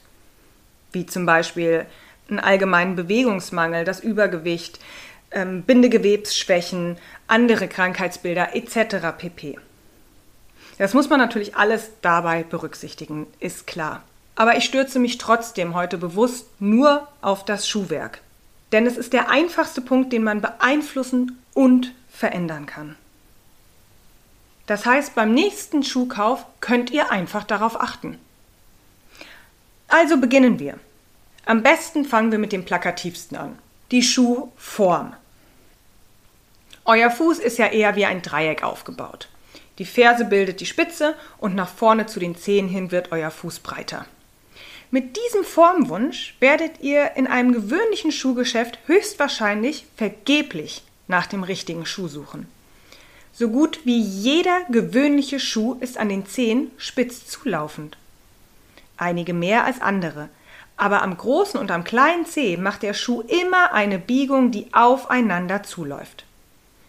Wie 0.92 1.06
zum 1.06 1.26
Beispiel 1.26 1.86
einen 2.28 2.40
allgemeinen 2.40 2.96
Bewegungsmangel, 2.96 3.84
das 3.84 4.00
Übergewicht, 4.00 4.80
ähm, 5.30 5.62
Bindegewebsschwächen, 5.62 6.96
andere 7.26 7.68
Krankheitsbilder 7.68 8.54
etc. 8.56 9.16
pp. 9.16 9.58
Das 10.78 10.94
muss 10.94 11.08
man 11.08 11.20
natürlich 11.20 11.56
alles 11.56 11.90
dabei 12.00 12.44
berücksichtigen, 12.44 13.26
ist 13.40 13.66
klar. 13.66 14.02
Aber 14.34 14.56
ich 14.56 14.64
stürze 14.64 14.98
mich 14.98 15.18
trotzdem 15.18 15.74
heute 15.74 15.98
bewusst 15.98 16.46
nur 16.60 17.08
auf 17.20 17.44
das 17.44 17.68
Schuhwerk. 17.68 18.20
Denn 18.72 18.86
es 18.86 18.96
ist 18.96 19.12
der 19.12 19.28
einfachste 19.28 19.82
Punkt, 19.82 20.12
den 20.12 20.24
man 20.24 20.40
beeinflussen 20.40 21.42
und 21.54 21.92
verändern 22.10 22.66
kann. 22.66 22.96
Das 24.66 24.86
heißt, 24.86 25.14
beim 25.14 25.34
nächsten 25.34 25.82
Schuhkauf 25.82 26.46
könnt 26.60 26.90
ihr 26.90 27.10
einfach 27.10 27.44
darauf 27.44 27.80
achten. 27.80 28.18
Also 29.88 30.16
beginnen 30.16 30.58
wir. 30.58 30.78
Am 31.44 31.62
besten 31.62 32.04
fangen 32.04 32.32
wir 32.32 32.38
mit 32.38 32.52
dem 32.52 32.64
plakativsten 32.64 33.36
an. 33.36 33.58
Die 33.90 34.02
Schuhform. 34.02 35.14
Euer 36.84 37.10
Fuß 37.10 37.38
ist 37.38 37.58
ja 37.58 37.66
eher 37.66 37.96
wie 37.96 38.06
ein 38.06 38.22
Dreieck 38.22 38.62
aufgebaut. 38.62 39.28
Die 39.78 39.84
Ferse 39.84 40.24
bildet 40.24 40.60
die 40.60 40.66
Spitze 40.66 41.14
und 41.38 41.54
nach 41.54 41.68
vorne 41.68 42.06
zu 42.06 42.20
den 42.20 42.36
Zehen 42.36 42.68
hin 42.68 42.90
wird 42.90 43.12
euer 43.12 43.30
Fuß 43.30 43.60
breiter. 43.60 44.06
Mit 44.94 45.16
diesem 45.16 45.42
Formwunsch 45.42 46.36
werdet 46.38 46.82
ihr 46.82 47.12
in 47.16 47.26
einem 47.26 47.54
gewöhnlichen 47.54 48.12
Schuhgeschäft 48.12 48.78
höchstwahrscheinlich 48.84 49.86
vergeblich 49.96 50.82
nach 51.08 51.26
dem 51.26 51.44
richtigen 51.44 51.86
Schuh 51.86 52.08
suchen. 52.08 52.46
So 53.32 53.48
gut 53.48 53.80
wie 53.86 53.98
jeder 53.98 54.64
gewöhnliche 54.68 55.40
Schuh 55.40 55.78
ist 55.80 55.96
an 55.96 56.10
den 56.10 56.26
Zehen 56.26 56.70
spitz 56.76 57.26
zulaufend. 57.26 57.96
Einige 58.98 59.32
mehr 59.32 59.64
als 59.64 59.80
andere, 59.80 60.28
aber 60.76 61.00
am 61.00 61.16
großen 61.16 61.58
und 61.58 61.70
am 61.70 61.84
kleinen 61.84 62.26
Zeh 62.26 62.58
macht 62.58 62.82
der 62.82 62.92
Schuh 62.92 63.22
immer 63.22 63.72
eine 63.72 63.98
Biegung, 63.98 64.50
die 64.50 64.66
aufeinander 64.74 65.62
zuläuft. 65.62 66.26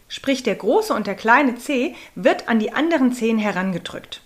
Sprich, 0.09 0.43
der 0.43 0.55
große 0.55 0.93
und 0.93 1.07
der 1.07 1.15
kleine 1.15 1.55
Zeh 1.55 1.95
wird 2.15 2.49
an 2.49 2.59
die 2.59 2.73
anderen 2.73 3.13
Zehen 3.13 3.37
herangedrückt. 3.37 4.19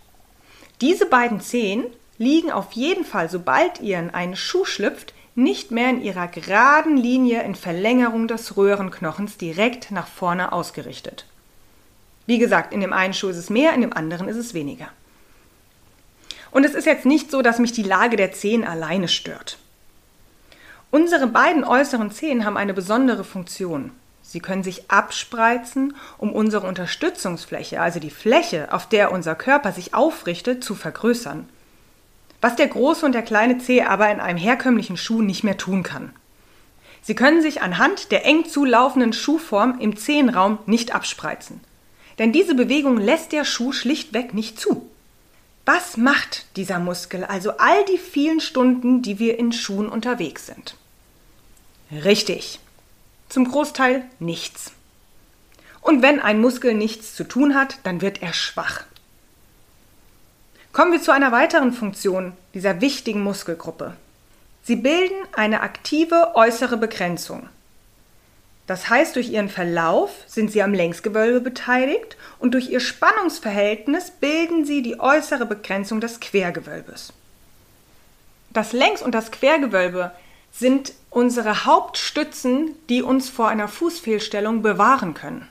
Diese 0.81 1.05
beiden 1.05 1.41
Zehen 1.41 1.85
liegen 2.17 2.51
auf 2.51 2.71
jeden 2.73 3.05
Fall, 3.05 3.29
sobald 3.29 3.79
ihr 3.81 3.99
in 3.99 4.09
einen 4.09 4.35
Schuh 4.35 4.65
schlüpft, 4.65 5.13
nicht 5.35 5.69
mehr 5.69 5.89
in 5.91 6.01
ihrer 6.01 6.27
geraden 6.27 6.97
Linie 6.97 7.43
in 7.43 7.53
Verlängerung 7.53 8.27
des 8.27 8.57
Röhrenknochens 8.57 9.37
direkt 9.37 9.91
nach 9.91 10.07
vorne 10.07 10.51
ausgerichtet. 10.51 11.25
Wie 12.25 12.39
gesagt, 12.39 12.73
in 12.73 12.81
dem 12.81 12.91
einen 12.91 13.13
Schuh 13.13 13.29
ist 13.29 13.37
es 13.37 13.49
mehr, 13.49 13.73
in 13.73 13.81
dem 13.81 13.93
anderen 13.93 14.27
ist 14.27 14.37
es 14.37 14.53
weniger. 14.53 14.89
Und 16.49 16.65
es 16.65 16.73
ist 16.73 16.85
jetzt 16.85 17.05
nicht 17.05 17.29
so, 17.29 17.41
dass 17.41 17.59
mich 17.59 17.71
die 17.71 17.83
Lage 17.83 18.17
der 18.17 18.31
Zehen 18.31 18.63
alleine 18.63 19.07
stört. 19.07 19.59
Unsere 20.89 21.27
beiden 21.27 21.63
äußeren 21.63 22.11
Zehen 22.11 22.45
haben 22.45 22.57
eine 22.57 22.73
besondere 22.73 23.23
Funktion. 23.23 23.91
Sie 24.23 24.39
können 24.39 24.63
sich 24.63 24.89
abspreizen, 24.89 25.95
um 26.17 26.33
unsere 26.33 26.67
Unterstützungsfläche, 26.67 27.79
also 27.79 27.99
die 27.99 28.09
Fläche, 28.09 28.73
auf 28.73 28.89
der 28.89 29.11
unser 29.11 29.35
Körper 29.35 29.71
sich 29.71 29.93
aufrichtet, 29.93 30.63
zu 30.63 30.75
vergrößern. 30.75 31.47
Was 32.41 32.55
der 32.55 32.67
große 32.67 33.05
und 33.05 33.13
der 33.13 33.23
kleine 33.23 33.57
Zeh 33.57 33.81
aber 33.81 34.11
in 34.11 34.19
einem 34.19 34.37
herkömmlichen 34.37 34.97
Schuh 34.97 35.21
nicht 35.21 35.43
mehr 35.43 35.57
tun 35.57 35.83
kann. 35.83 36.13
Sie 37.01 37.15
können 37.15 37.41
sich 37.41 37.61
anhand 37.61 38.11
der 38.11 38.25
eng 38.25 38.45
zulaufenden 38.45 39.13
Schuhform 39.13 39.79
im 39.79 39.95
Zehenraum 39.95 40.59
nicht 40.65 40.93
abspreizen. 40.93 41.61
Denn 42.19 42.31
diese 42.31 42.55
Bewegung 42.55 42.97
lässt 42.97 43.31
der 43.31 43.45
Schuh 43.45 43.71
schlichtweg 43.71 44.33
nicht 44.33 44.59
zu. 44.59 44.89
Was 45.65 45.97
macht 45.97 46.45
dieser 46.55 46.79
Muskel 46.79 47.23
also 47.23 47.57
all 47.57 47.85
die 47.85 47.97
vielen 47.97 48.39
Stunden, 48.39 49.01
die 49.01 49.19
wir 49.19 49.37
in 49.37 49.51
Schuhen 49.51 49.89
unterwegs 49.89 50.45
sind? 50.45 50.75
Richtig. 51.91 52.59
Zum 53.29 53.49
Großteil 53.49 54.05
nichts. 54.19 54.71
Und 55.81 56.01
wenn 56.01 56.19
ein 56.19 56.39
Muskel 56.39 56.73
nichts 56.73 57.15
zu 57.15 57.23
tun 57.23 57.55
hat, 57.55 57.79
dann 57.83 58.01
wird 58.01 58.21
er 58.21 58.33
schwach. 58.33 58.83
Kommen 60.77 60.91
wir 60.91 61.01
zu 61.01 61.11
einer 61.11 61.31
weiteren 61.31 61.73
Funktion 61.73 62.33
dieser 62.53 62.81
wichtigen 62.81 63.23
Muskelgruppe. 63.23 63.95
Sie 64.61 64.75
bilden 64.75 65.15
eine 65.33 65.61
aktive 65.61 66.35
äußere 66.35 66.77
Begrenzung. 66.77 67.49
Das 68.67 68.87
heißt, 68.87 69.15
durch 69.15 69.31
ihren 69.31 69.49
Verlauf 69.49 70.11
sind 70.27 70.51
sie 70.51 70.61
am 70.61 70.75
Längsgewölbe 70.75 71.41
beteiligt 71.41 72.15
und 72.37 72.53
durch 72.53 72.69
ihr 72.69 72.79
Spannungsverhältnis 72.79 74.11
bilden 74.11 74.65
sie 74.67 74.83
die 74.83 74.99
äußere 74.99 75.47
Begrenzung 75.47 75.99
des 75.99 76.19
Quergewölbes. 76.19 77.11
Das 78.51 78.71
Längs- 78.71 79.01
und 79.01 79.15
das 79.15 79.31
Quergewölbe 79.31 80.11
sind 80.51 80.93
unsere 81.09 81.65
Hauptstützen, 81.65 82.75
die 82.87 83.01
uns 83.01 83.29
vor 83.29 83.47
einer 83.47 83.67
Fußfehlstellung 83.67 84.61
bewahren 84.61 85.15
können. 85.15 85.47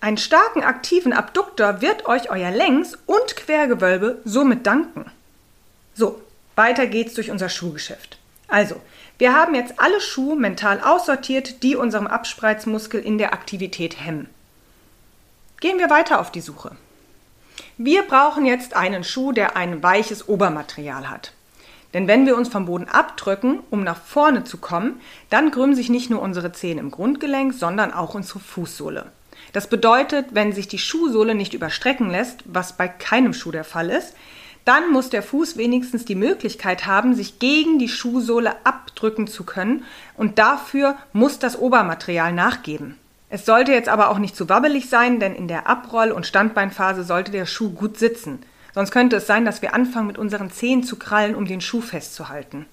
Einen 0.00 0.16
starken 0.16 0.62
aktiven 0.62 1.12
Abduktor 1.12 1.80
wird 1.80 2.06
euch 2.06 2.30
euer 2.30 2.52
Längs- 2.52 2.96
und 3.06 3.36
Quergewölbe 3.36 4.20
somit 4.24 4.64
danken. 4.64 5.10
So, 5.94 6.22
weiter 6.54 6.86
geht's 6.86 7.14
durch 7.14 7.32
unser 7.32 7.48
Schuhgeschäft. 7.48 8.18
Also, 8.46 8.80
wir 9.18 9.34
haben 9.34 9.56
jetzt 9.56 9.80
alle 9.80 10.00
Schuhe 10.00 10.36
mental 10.36 10.80
aussortiert, 10.80 11.64
die 11.64 11.74
unserem 11.74 12.06
Abspreizmuskel 12.06 13.00
in 13.00 13.18
der 13.18 13.32
Aktivität 13.32 14.00
hemmen. 14.00 14.28
Gehen 15.60 15.78
wir 15.78 15.90
weiter 15.90 16.20
auf 16.20 16.30
die 16.30 16.40
Suche. 16.40 16.76
Wir 17.76 18.02
brauchen 18.02 18.46
jetzt 18.46 18.74
einen 18.74 19.02
Schuh, 19.02 19.32
der 19.32 19.56
ein 19.56 19.82
weiches 19.82 20.28
Obermaterial 20.28 21.10
hat. 21.10 21.32
Denn 21.92 22.06
wenn 22.06 22.26
wir 22.26 22.36
uns 22.36 22.48
vom 22.48 22.66
Boden 22.66 22.88
abdrücken, 22.88 23.60
um 23.70 23.82
nach 23.82 24.00
vorne 24.00 24.44
zu 24.44 24.58
kommen, 24.58 25.00
dann 25.30 25.50
krümmen 25.50 25.74
sich 25.74 25.88
nicht 25.88 26.10
nur 26.10 26.22
unsere 26.22 26.52
Zehen 26.52 26.78
im 26.78 26.92
Grundgelenk, 26.92 27.54
sondern 27.54 27.92
auch 27.92 28.14
unsere 28.14 28.38
Fußsohle. 28.38 29.10
Das 29.52 29.68
bedeutet, 29.68 30.26
wenn 30.32 30.52
sich 30.52 30.68
die 30.68 30.78
Schuhsohle 30.78 31.34
nicht 31.34 31.54
überstrecken 31.54 32.10
lässt, 32.10 32.42
was 32.44 32.76
bei 32.76 32.88
keinem 32.88 33.32
Schuh 33.32 33.50
der 33.50 33.64
Fall 33.64 33.90
ist, 33.90 34.14
dann 34.64 34.92
muss 34.92 35.08
der 35.08 35.22
Fuß 35.22 35.56
wenigstens 35.56 36.04
die 36.04 36.14
Möglichkeit 36.14 36.84
haben, 36.84 37.14
sich 37.14 37.38
gegen 37.38 37.78
die 37.78 37.88
Schuhsohle 37.88 38.54
abdrücken 38.64 39.26
zu 39.26 39.44
können 39.44 39.84
und 40.14 40.38
dafür 40.38 40.96
muss 41.14 41.38
das 41.38 41.58
Obermaterial 41.58 42.34
nachgeben. 42.34 42.98
Es 43.30 43.46
sollte 43.46 43.72
jetzt 43.72 43.88
aber 43.88 44.10
auch 44.10 44.18
nicht 44.18 44.36
zu 44.36 44.48
wabbelig 44.48 44.90
sein, 44.90 45.20
denn 45.20 45.34
in 45.34 45.48
der 45.48 45.66
Abroll- 45.66 46.12
und 46.12 46.26
Standbeinphase 46.26 47.04
sollte 47.04 47.30
der 47.30 47.46
Schuh 47.46 47.70
gut 47.70 47.98
sitzen. 47.98 48.40
Sonst 48.74 48.90
könnte 48.90 49.16
es 49.16 49.26
sein, 49.26 49.44
dass 49.44 49.62
wir 49.62 49.74
anfangen, 49.74 50.06
mit 50.06 50.18
unseren 50.18 50.50
Zehen 50.50 50.82
zu 50.82 50.96
krallen, 50.96 51.34
um 51.34 51.46
den 51.46 51.60
Schuh 51.60 51.80
festzuhalten. 51.80 52.66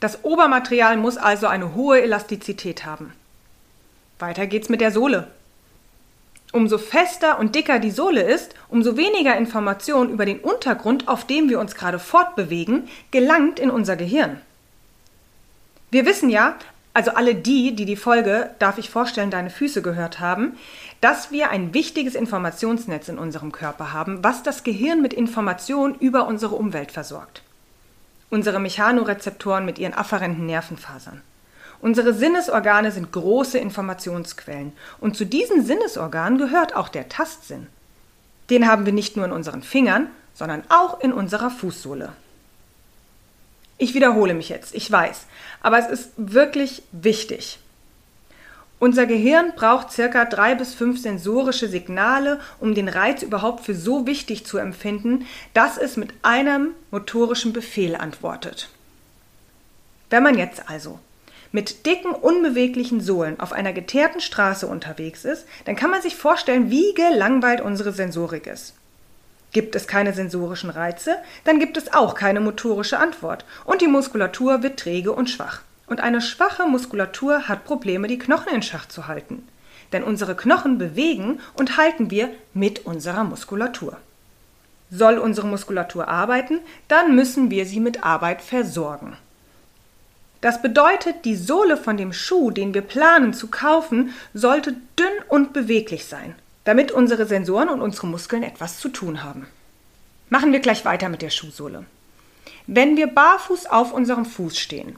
Das 0.00 0.24
Obermaterial 0.24 0.96
muss 0.96 1.16
also 1.16 1.46
eine 1.46 1.74
hohe 1.74 2.02
Elastizität 2.02 2.84
haben. 2.84 3.12
Weiter 4.18 4.46
geht's 4.46 4.68
mit 4.68 4.80
der 4.80 4.92
Sohle. 4.92 5.28
Umso 6.52 6.78
fester 6.78 7.38
und 7.38 7.54
dicker 7.54 7.78
die 7.78 7.92
Sohle 7.92 8.22
ist, 8.22 8.54
umso 8.68 8.96
weniger 8.96 9.36
Information 9.36 10.10
über 10.10 10.26
den 10.26 10.40
Untergrund, 10.40 11.06
auf 11.06 11.24
dem 11.24 11.48
wir 11.48 11.60
uns 11.60 11.76
gerade 11.76 12.00
fortbewegen, 12.00 12.88
gelangt 13.12 13.60
in 13.60 13.70
unser 13.70 13.96
Gehirn. 13.96 14.40
Wir 15.92 16.06
wissen 16.06 16.28
ja, 16.28 16.56
also 16.92 17.12
alle 17.12 17.36
die, 17.36 17.76
die 17.76 17.84
die 17.84 17.96
Folge 17.96 18.50
Darf 18.58 18.78
ich 18.78 18.90
vorstellen, 18.90 19.30
deine 19.30 19.50
Füße 19.50 19.80
gehört 19.80 20.18
haben, 20.18 20.56
dass 21.00 21.30
wir 21.30 21.50
ein 21.50 21.72
wichtiges 21.72 22.16
Informationsnetz 22.16 23.08
in 23.08 23.18
unserem 23.18 23.52
Körper 23.52 23.92
haben, 23.92 24.24
was 24.24 24.42
das 24.42 24.64
Gehirn 24.64 25.00
mit 25.00 25.14
Informationen 25.14 25.94
über 25.94 26.26
unsere 26.26 26.56
Umwelt 26.56 26.90
versorgt. 26.90 27.42
Unsere 28.28 28.58
Mechanorezeptoren 28.58 29.64
mit 29.64 29.78
ihren 29.78 29.94
afferenten 29.94 30.46
Nervenfasern. 30.46 31.22
Unsere 31.82 32.12
Sinnesorgane 32.12 32.92
sind 32.92 33.10
große 33.10 33.58
Informationsquellen 33.58 34.72
und 35.00 35.16
zu 35.16 35.24
diesen 35.24 35.64
Sinnesorganen 35.64 36.38
gehört 36.38 36.76
auch 36.76 36.88
der 36.88 37.08
Tastsinn. 37.08 37.68
Den 38.50 38.68
haben 38.68 38.84
wir 38.84 38.92
nicht 38.92 39.16
nur 39.16 39.24
in 39.24 39.32
unseren 39.32 39.62
Fingern, 39.62 40.08
sondern 40.34 40.62
auch 40.68 41.00
in 41.00 41.12
unserer 41.12 41.50
Fußsohle. 41.50 42.12
Ich 43.78 43.94
wiederhole 43.94 44.34
mich 44.34 44.50
jetzt, 44.50 44.74
ich 44.74 44.90
weiß, 44.90 45.26
aber 45.62 45.78
es 45.78 45.86
ist 45.86 46.10
wirklich 46.16 46.82
wichtig. 46.92 47.58
Unser 48.78 49.06
Gehirn 49.06 49.52
braucht 49.56 49.90
circa 49.90 50.24
drei 50.24 50.54
bis 50.54 50.74
fünf 50.74 51.00
sensorische 51.00 51.68
Signale, 51.68 52.40
um 52.60 52.74
den 52.74 52.88
Reiz 52.88 53.22
überhaupt 53.22 53.64
für 53.64 53.74
so 53.74 54.06
wichtig 54.06 54.44
zu 54.44 54.58
empfinden, 54.58 55.26
dass 55.54 55.78
es 55.78 55.96
mit 55.96 56.12
einem 56.22 56.68
motorischen 56.90 57.52
Befehl 57.52 57.94
antwortet. 57.94 58.68
Wenn 60.08 60.22
man 60.22 60.36
jetzt 60.36 60.68
also 60.68 60.98
mit 61.52 61.86
dicken, 61.86 62.12
unbeweglichen 62.12 63.00
Sohlen 63.00 63.40
auf 63.40 63.52
einer 63.52 63.72
geteerten 63.72 64.20
Straße 64.20 64.66
unterwegs 64.66 65.24
ist, 65.24 65.46
dann 65.64 65.76
kann 65.76 65.90
man 65.90 66.02
sich 66.02 66.16
vorstellen, 66.16 66.70
wie 66.70 66.94
gelangweilt 66.94 67.60
unsere 67.60 67.92
Sensorik 67.92 68.46
ist. 68.46 68.74
Gibt 69.52 69.74
es 69.74 69.88
keine 69.88 70.12
sensorischen 70.12 70.70
Reize, 70.70 71.16
dann 71.44 71.58
gibt 71.58 71.76
es 71.76 71.92
auch 71.92 72.14
keine 72.14 72.40
motorische 72.40 72.98
Antwort 72.98 73.44
und 73.64 73.82
die 73.82 73.88
Muskulatur 73.88 74.62
wird 74.62 74.78
träge 74.78 75.12
und 75.12 75.28
schwach. 75.28 75.62
Und 75.88 76.00
eine 76.00 76.20
schwache 76.20 76.66
Muskulatur 76.66 77.48
hat 77.48 77.64
Probleme, 77.64 78.06
die 78.06 78.18
Knochen 78.18 78.54
in 78.54 78.62
Schach 78.62 78.86
zu 78.86 79.08
halten. 79.08 79.48
Denn 79.92 80.04
unsere 80.04 80.36
Knochen 80.36 80.78
bewegen 80.78 81.40
und 81.54 81.76
halten 81.76 82.12
wir 82.12 82.30
mit 82.54 82.86
unserer 82.86 83.24
Muskulatur. 83.24 83.96
Soll 84.92 85.18
unsere 85.18 85.48
Muskulatur 85.48 86.06
arbeiten, 86.06 86.60
dann 86.86 87.16
müssen 87.16 87.50
wir 87.50 87.66
sie 87.66 87.80
mit 87.80 88.04
Arbeit 88.04 88.40
versorgen. 88.40 89.16
Das 90.40 90.62
bedeutet, 90.62 91.24
die 91.24 91.36
Sohle 91.36 91.76
von 91.76 91.96
dem 91.96 92.12
Schuh, 92.12 92.50
den 92.50 92.72
wir 92.74 92.82
planen 92.82 93.34
zu 93.34 93.48
kaufen, 93.48 94.14
sollte 94.32 94.74
dünn 94.98 95.12
und 95.28 95.52
beweglich 95.52 96.06
sein 96.06 96.34
damit 96.64 96.92
unsere 96.92 97.26
Sensoren 97.26 97.68
und 97.68 97.80
unsere 97.80 98.06
Muskeln 98.06 98.42
etwas 98.42 98.78
zu 98.78 98.88
tun 98.88 99.22
haben. 99.22 99.46
Machen 100.28 100.52
wir 100.52 100.60
gleich 100.60 100.84
weiter 100.84 101.08
mit 101.08 101.22
der 101.22 101.30
Schuhsohle. 101.30 101.84
Wenn 102.66 102.96
wir 102.96 103.08
barfuß 103.08 103.66
auf 103.66 103.92
unserem 103.92 104.24
Fuß 104.24 104.58
stehen, 104.58 104.96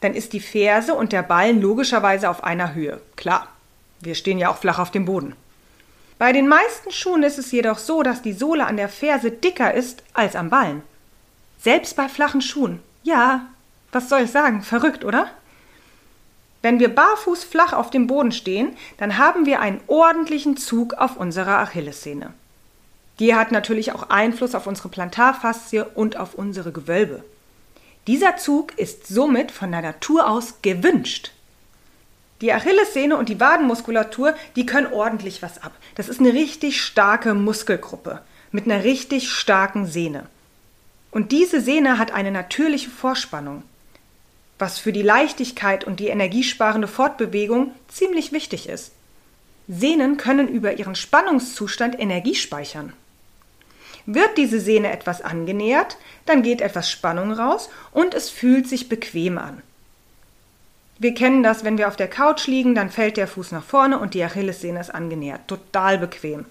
dann 0.00 0.14
ist 0.14 0.32
die 0.32 0.40
Ferse 0.40 0.94
und 0.94 1.12
der 1.12 1.22
Ballen 1.22 1.60
logischerweise 1.60 2.30
auf 2.30 2.44
einer 2.44 2.74
Höhe. 2.74 3.00
Klar, 3.16 3.48
wir 4.00 4.14
stehen 4.14 4.38
ja 4.38 4.50
auch 4.50 4.56
flach 4.56 4.78
auf 4.78 4.90
dem 4.90 5.04
Boden. 5.04 5.34
Bei 6.18 6.32
den 6.32 6.48
meisten 6.48 6.90
Schuhen 6.92 7.22
ist 7.22 7.38
es 7.38 7.50
jedoch 7.50 7.78
so, 7.78 8.02
dass 8.02 8.22
die 8.22 8.32
Sohle 8.32 8.66
an 8.66 8.76
der 8.76 8.88
Ferse 8.88 9.30
dicker 9.30 9.74
ist 9.74 10.02
als 10.14 10.36
am 10.36 10.48
Ballen. 10.48 10.82
Selbst 11.58 11.96
bei 11.96 12.08
flachen 12.08 12.40
Schuhen. 12.40 12.80
Ja, 13.02 13.46
was 13.94 14.08
soll 14.08 14.22
ich 14.22 14.30
sagen? 14.30 14.62
Verrückt, 14.62 15.04
oder? 15.04 15.28
Wenn 16.62 16.80
wir 16.80 16.94
barfuß 16.94 17.44
flach 17.44 17.72
auf 17.72 17.90
dem 17.90 18.06
Boden 18.06 18.32
stehen, 18.32 18.76
dann 18.96 19.18
haben 19.18 19.44
wir 19.44 19.60
einen 19.60 19.80
ordentlichen 19.86 20.56
Zug 20.56 20.94
auf 20.94 21.16
unserer 21.16 21.58
Achillessehne. 21.58 22.32
Die 23.18 23.34
hat 23.34 23.52
natürlich 23.52 23.92
auch 23.92 24.08
Einfluss 24.08 24.54
auf 24.54 24.66
unsere 24.66 24.88
Plantarfaszie 24.88 25.84
und 25.94 26.16
auf 26.16 26.34
unsere 26.34 26.72
Gewölbe. 26.72 27.22
Dieser 28.06 28.36
Zug 28.36 28.76
ist 28.78 29.06
somit 29.06 29.50
von 29.50 29.70
der 29.72 29.82
Natur 29.82 30.28
aus 30.28 30.62
gewünscht. 30.62 31.32
Die 32.40 32.52
Achillessehne 32.52 33.16
und 33.16 33.28
die 33.28 33.40
Wadenmuskulatur, 33.40 34.34
die 34.56 34.66
können 34.66 34.92
ordentlich 34.92 35.42
was 35.42 35.62
ab. 35.62 35.72
Das 35.94 36.08
ist 36.08 36.20
eine 36.20 36.32
richtig 36.32 36.82
starke 36.82 37.34
Muskelgruppe 37.34 38.22
mit 38.52 38.64
einer 38.64 38.84
richtig 38.84 39.30
starken 39.30 39.86
Sehne. 39.86 40.26
Und 41.10 41.30
diese 41.30 41.60
Sehne 41.60 41.98
hat 41.98 42.12
eine 42.12 42.30
natürliche 42.30 42.90
Vorspannung 42.90 43.62
was 44.58 44.78
für 44.78 44.92
die 44.92 45.02
Leichtigkeit 45.02 45.84
und 45.84 46.00
die 46.00 46.08
energiesparende 46.08 46.88
Fortbewegung 46.88 47.72
ziemlich 47.88 48.32
wichtig 48.32 48.68
ist. 48.68 48.92
Sehnen 49.66 50.16
können 50.16 50.48
über 50.48 50.74
ihren 50.78 50.94
Spannungszustand 50.94 51.98
Energie 51.98 52.34
speichern. 52.34 52.92
Wird 54.06 54.36
diese 54.36 54.60
Sehne 54.60 54.92
etwas 54.92 55.22
angenähert, 55.22 55.96
dann 56.26 56.42
geht 56.42 56.60
etwas 56.60 56.90
Spannung 56.90 57.32
raus 57.32 57.70
und 57.90 58.14
es 58.14 58.28
fühlt 58.28 58.68
sich 58.68 58.88
bequem 58.88 59.38
an. 59.38 59.62
Wir 60.98 61.14
kennen 61.14 61.42
das, 61.42 61.64
wenn 61.64 61.78
wir 61.78 61.88
auf 61.88 61.96
der 61.96 62.08
Couch 62.08 62.46
liegen, 62.46 62.74
dann 62.74 62.90
fällt 62.90 63.16
der 63.16 63.26
Fuß 63.26 63.52
nach 63.52 63.64
vorne 63.64 63.98
und 63.98 64.14
die 64.14 64.22
Achillessehne 64.22 64.78
ist 64.80 64.94
angenähert. 64.94 65.48
Total 65.48 65.98
bequem. 65.98 66.44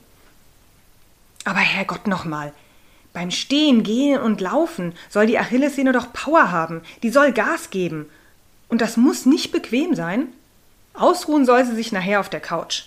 Aber 1.46 1.60
Herrgott 1.60 2.08
nochmal, 2.08 2.54
beim 3.14 3.32
Stehen, 3.32 3.84
Gehen 3.84 4.20
und 4.20 4.42
Laufen 4.42 4.94
soll 5.10 5.28
die 5.28 5.38
Achillessehne 5.38 5.92
doch 5.92 6.12
Power 6.12 6.52
haben, 6.52 6.82
die 7.04 7.10
soll 7.10 7.32
Gas 7.32 7.70
geben. 7.70 8.10
Und 8.68 8.82
das 8.82 8.98
muss 8.98 9.26
nicht 9.26 9.52
bequem 9.52 9.96
sein. 9.96 10.28
Ausruhen 10.94 11.46
soll 11.46 11.64
sie 11.66 11.76
sich 11.76 11.92
nachher 11.92 12.20
auf 12.20 12.30
der 12.30 12.40
Couch. 12.40 12.86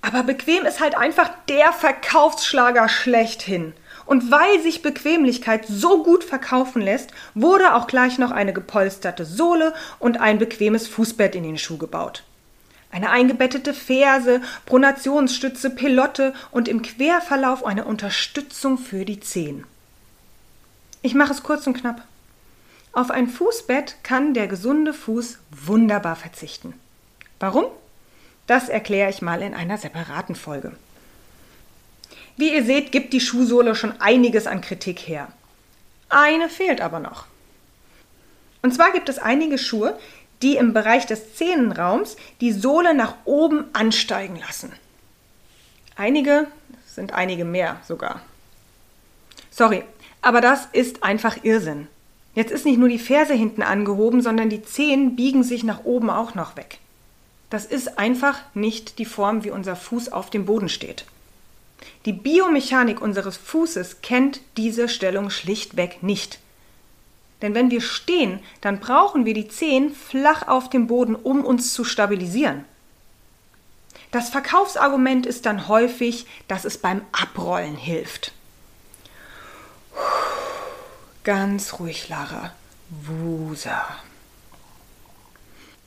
Aber 0.00 0.22
bequem 0.22 0.64
ist 0.64 0.80
halt 0.80 0.96
einfach 0.96 1.30
der 1.48 1.72
Verkaufsschlager 1.72 2.88
schlechthin. 2.88 3.74
Und 4.06 4.30
weil 4.30 4.62
sich 4.62 4.82
Bequemlichkeit 4.82 5.66
so 5.66 6.04
gut 6.04 6.22
verkaufen 6.22 6.80
lässt, 6.80 7.10
wurde 7.34 7.74
auch 7.74 7.88
gleich 7.88 8.18
noch 8.18 8.30
eine 8.30 8.52
gepolsterte 8.52 9.24
Sohle 9.24 9.74
und 9.98 10.20
ein 10.20 10.38
bequemes 10.38 10.86
Fußbett 10.86 11.34
in 11.34 11.42
den 11.42 11.58
Schuh 11.58 11.76
gebaut. 11.76 12.22
Eine 12.96 13.10
eingebettete 13.10 13.74
Ferse, 13.74 14.40
Pronationsstütze, 14.64 15.68
Pelotte 15.68 16.32
und 16.50 16.66
im 16.66 16.80
Querverlauf 16.80 17.62
eine 17.62 17.84
Unterstützung 17.84 18.78
für 18.78 19.04
die 19.04 19.20
Zehen. 19.20 19.66
Ich 21.02 21.14
mache 21.14 21.34
es 21.34 21.42
kurz 21.42 21.66
und 21.66 21.78
knapp. 21.78 22.00
Auf 22.94 23.10
ein 23.10 23.28
Fußbett 23.28 23.96
kann 24.02 24.32
der 24.32 24.46
gesunde 24.46 24.94
Fuß 24.94 25.40
wunderbar 25.50 26.16
verzichten. 26.16 26.72
Warum? 27.38 27.66
Das 28.46 28.70
erkläre 28.70 29.10
ich 29.10 29.20
mal 29.20 29.42
in 29.42 29.52
einer 29.52 29.76
separaten 29.76 30.34
Folge. 30.34 30.74
Wie 32.38 32.54
ihr 32.54 32.64
seht, 32.64 32.92
gibt 32.92 33.12
die 33.12 33.20
Schuhsohle 33.20 33.74
schon 33.74 34.00
einiges 34.00 34.46
an 34.46 34.62
Kritik 34.62 35.00
her. 35.00 35.28
Eine 36.08 36.48
fehlt 36.48 36.80
aber 36.80 37.00
noch. 37.00 37.26
Und 38.66 38.74
zwar 38.74 38.90
gibt 38.90 39.08
es 39.08 39.20
einige 39.20 39.58
Schuhe, 39.58 39.96
die 40.42 40.56
im 40.56 40.72
Bereich 40.72 41.06
des 41.06 41.34
Zehenraums 41.34 42.16
die 42.40 42.52
Sohle 42.52 42.94
nach 42.94 43.14
oben 43.24 43.64
ansteigen 43.72 44.36
lassen. 44.36 44.72
Einige 45.96 46.46
sind 46.86 47.12
einige 47.12 47.44
mehr 47.44 47.80
sogar. 47.86 48.20
Sorry, 49.50 49.82
aber 50.20 50.40
das 50.40 50.68
ist 50.72 51.02
einfach 51.02 51.44
Irrsinn. 51.44 51.88
Jetzt 52.34 52.52
ist 52.52 52.66
nicht 52.66 52.78
nur 52.78 52.90
die 52.90 52.98
Ferse 52.98 53.32
hinten 53.32 53.62
angehoben, 53.62 54.20
sondern 54.20 54.50
die 54.50 54.62
Zehen 54.62 55.16
biegen 55.16 55.42
sich 55.42 55.64
nach 55.64 55.84
oben 55.84 56.10
auch 56.10 56.34
noch 56.34 56.56
weg. 56.56 56.78
Das 57.48 57.64
ist 57.64 57.98
einfach 57.98 58.40
nicht 58.52 58.98
die 58.98 59.06
Form, 59.06 59.44
wie 59.44 59.50
unser 59.50 59.76
Fuß 59.76 60.12
auf 60.12 60.28
dem 60.28 60.44
Boden 60.44 60.68
steht. 60.68 61.06
Die 62.04 62.12
Biomechanik 62.12 63.00
unseres 63.00 63.36
Fußes 63.36 64.02
kennt 64.02 64.40
diese 64.56 64.88
Stellung 64.88 65.30
schlichtweg 65.30 66.02
nicht. 66.02 66.38
Denn 67.42 67.54
wenn 67.54 67.70
wir 67.70 67.80
stehen, 67.80 68.40
dann 68.60 68.80
brauchen 68.80 69.26
wir 69.26 69.34
die 69.34 69.48
Zehen 69.48 69.94
flach 69.94 70.48
auf 70.48 70.70
dem 70.70 70.86
Boden, 70.86 71.14
um 71.14 71.44
uns 71.44 71.74
zu 71.74 71.84
stabilisieren. 71.84 72.64
Das 74.10 74.30
Verkaufsargument 74.30 75.26
ist 75.26 75.44
dann 75.44 75.68
häufig, 75.68 76.26
dass 76.48 76.64
es 76.64 76.78
beim 76.78 77.02
Abrollen 77.12 77.76
hilft. 77.76 78.32
Ganz 81.24 81.80
ruhig, 81.80 82.08
Lara. 82.08 82.54
Wusa. 82.88 83.84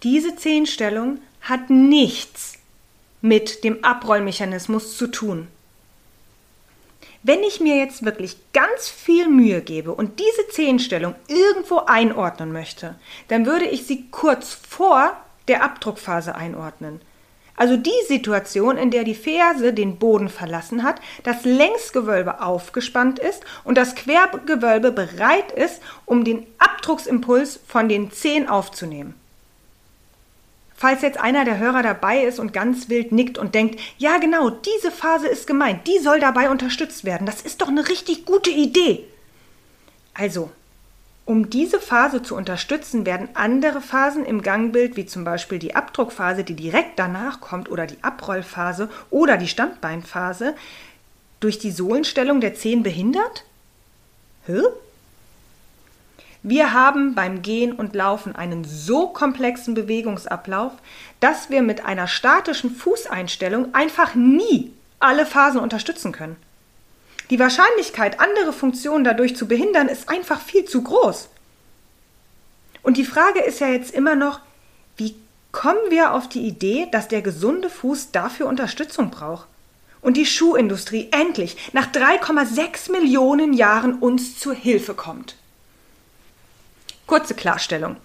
Diese 0.03 0.35
Zehenstellung 0.35 1.19
hat 1.41 1.69
nichts 1.69 2.55
mit 3.21 3.63
dem 3.63 3.83
Abrollmechanismus 3.83 4.97
zu 4.97 5.07
tun. 5.07 5.47
Wenn 7.21 7.43
ich 7.43 7.59
mir 7.59 7.75
jetzt 7.75 8.05
wirklich 8.05 8.37
ganz 8.53 8.87
viel 8.87 9.27
Mühe 9.27 9.61
gebe 9.61 9.93
und 9.93 10.19
diese 10.19 10.47
Zehenstellung 10.49 11.15
irgendwo 11.27 11.79
einordnen 11.79 12.53
möchte, 12.53 12.95
dann 13.27 13.45
würde 13.45 13.65
ich 13.65 13.85
sie 13.85 14.09
kurz 14.09 14.53
vor 14.53 15.11
der 15.49 15.63
Abdruckphase 15.63 16.35
einordnen. 16.35 17.01
Also 17.57 17.75
die 17.75 17.91
Situation, 18.07 18.77
in 18.77 18.89
der 18.89 19.03
die 19.03 19.15
Ferse 19.15 19.73
den 19.73 19.97
Boden 19.97 20.29
verlassen 20.29 20.81
hat, 20.83 21.01
das 21.23 21.43
Längsgewölbe 21.43 22.41
aufgespannt 22.41 23.19
ist 23.19 23.43
und 23.65 23.77
das 23.77 23.95
Quergewölbe 23.95 24.93
bereit 24.93 25.51
ist, 25.51 25.81
um 26.05 26.23
den 26.23 26.47
Abdrucksimpuls 26.57 27.59
von 27.67 27.89
den 27.89 28.11
Zehen 28.11 28.47
aufzunehmen. 28.47 29.13
Falls 30.79 31.01
jetzt 31.01 31.19
einer 31.19 31.43
der 31.43 31.57
Hörer 31.57 31.83
dabei 31.83 32.23
ist 32.23 32.39
und 32.39 32.53
ganz 32.53 32.87
wild 32.87 33.11
nickt 33.11 33.37
und 33.37 33.53
denkt, 33.53 33.81
ja 33.97 34.17
genau, 34.17 34.49
diese 34.49 34.91
Phase 34.91 35.27
ist 35.27 35.45
gemeint, 35.45 35.85
die 35.87 35.99
soll 35.99 36.21
dabei 36.21 36.49
unterstützt 36.49 37.03
werden, 37.03 37.27
das 37.27 37.41
ist 37.41 37.61
doch 37.61 37.67
eine 37.67 37.89
richtig 37.89 38.25
gute 38.25 38.49
Idee. 38.49 39.03
Also, 40.13 40.49
um 41.25 41.49
diese 41.49 41.81
Phase 41.81 42.23
zu 42.23 42.33
unterstützen, 42.33 43.05
werden 43.05 43.27
andere 43.33 43.81
Phasen 43.81 44.23
im 44.23 44.41
Gangbild, 44.41 44.95
wie 44.95 45.05
zum 45.05 45.25
Beispiel 45.25 45.59
die 45.59 45.75
Abdruckphase, 45.75 46.45
die 46.45 46.55
direkt 46.55 46.97
danach 46.97 47.41
kommt, 47.41 47.69
oder 47.69 47.85
die 47.85 48.01
Abrollphase 48.01 48.87
oder 49.09 49.35
die 49.35 49.49
Standbeinphase, 49.49 50.55
durch 51.41 51.59
die 51.59 51.71
Sohlenstellung 51.71 52.39
der 52.39 52.55
Zehen 52.55 52.83
behindert? 52.83 53.43
Hä? 54.45 54.61
Wir 56.41 56.71
haben 56.71 57.15
beim 57.15 57.41
Gehen 57.41 57.73
und 57.73 57.95
Laufen 57.95 58.35
einen 58.35 58.63
so 58.63 59.07
komplexen 59.07 59.73
Bewegungsablauf, 59.73 60.71
dass 61.19 61.49
wir 61.49 61.61
mit 61.61 61.83
einer 61.85 62.07
statischen 62.07 62.71
Fußeinstellung 62.71 63.73
einfach 63.73 64.15
nie 64.15 64.71
alle 64.99 65.25
Phasen 65.25 65.59
unterstützen 65.59 66.13
können. 66.13 66.37
Die 67.29 67.39
Wahrscheinlichkeit, 67.39 68.19
andere 68.19 68.53
Funktionen 68.53 69.03
dadurch 69.03 69.35
zu 69.35 69.47
behindern, 69.47 69.89
ist 69.89 70.09
einfach 70.09 70.41
viel 70.41 70.65
zu 70.65 70.81
groß. 70.81 71.29
Und 72.81 72.95
die 72.97 73.05
Frage 73.05 73.41
ist 73.41 73.59
ja 73.59 73.67
jetzt 73.67 73.93
immer 73.93 74.15
noch, 74.15 74.39
wie 74.95 75.15
kommen 75.51 75.89
wir 75.89 76.13
auf 76.13 76.29
die 76.29 76.47
Idee, 76.47 76.87
dass 76.91 77.09
der 77.09 77.21
gesunde 77.21 77.69
Fuß 77.69 78.11
dafür 78.11 78.47
Unterstützung 78.47 79.11
braucht? 79.11 79.47
Und 80.01 80.15
die 80.15 80.25
Schuhindustrie 80.25 81.09
endlich 81.11 81.57
nach 81.73 81.91
3,6 81.91 82.93
Millionen 82.93 83.51
Jahren 83.51 83.95
uns 83.95 84.39
zur 84.39 84.53
Hilfe 84.53 84.93
kommt. 84.93 85.35
Kurze 87.09 87.33
Klarstellung. 87.33 87.95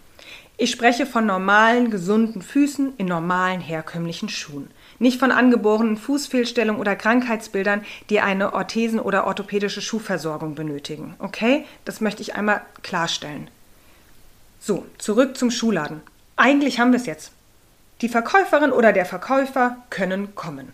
Ich 0.56 0.70
spreche 0.70 1.04
von 1.04 1.26
normalen, 1.26 1.90
gesunden 1.90 2.40
Füßen 2.40 2.94
in 2.96 3.04
normalen, 3.04 3.60
herkömmlichen 3.60 4.30
Schuhen. 4.30 4.70
Nicht 4.98 5.20
von 5.20 5.30
angeborenen 5.30 5.98
Fußfehlstellungen 5.98 6.80
oder 6.80 6.96
Krankheitsbildern, 6.96 7.84
die 8.08 8.20
eine 8.20 8.54
Orthesen- 8.54 9.00
oder 9.00 9.26
orthopädische 9.26 9.82
Schuhversorgung 9.82 10.54
benötigen. 10.54 11.16
Okay? 11.18 11.66
Das 11.84 12.00
möchte 12.00 12.22
ich 12.22 12.34
einmal 12.34 12.62
klarstellen. 12.82 13.50
So, 14.58 14.86
zurück 14.96 15.36
zum 15.36 15.50
Schuhladen. 15.50 16.00
Eigentlich 16.36 16.80
haben 16.80 16.92
wir 16.92 16.98
es 16.98 17.04
jetzt. 17.04 17.32
Die 18.00 18.08
Verkäuferin 18.08 18.72
oder 18.72 18.94
der 18.94 19.04
Verkäufer 19.04 19.76
können 19.90 20.34
kommen. 20.34 20.72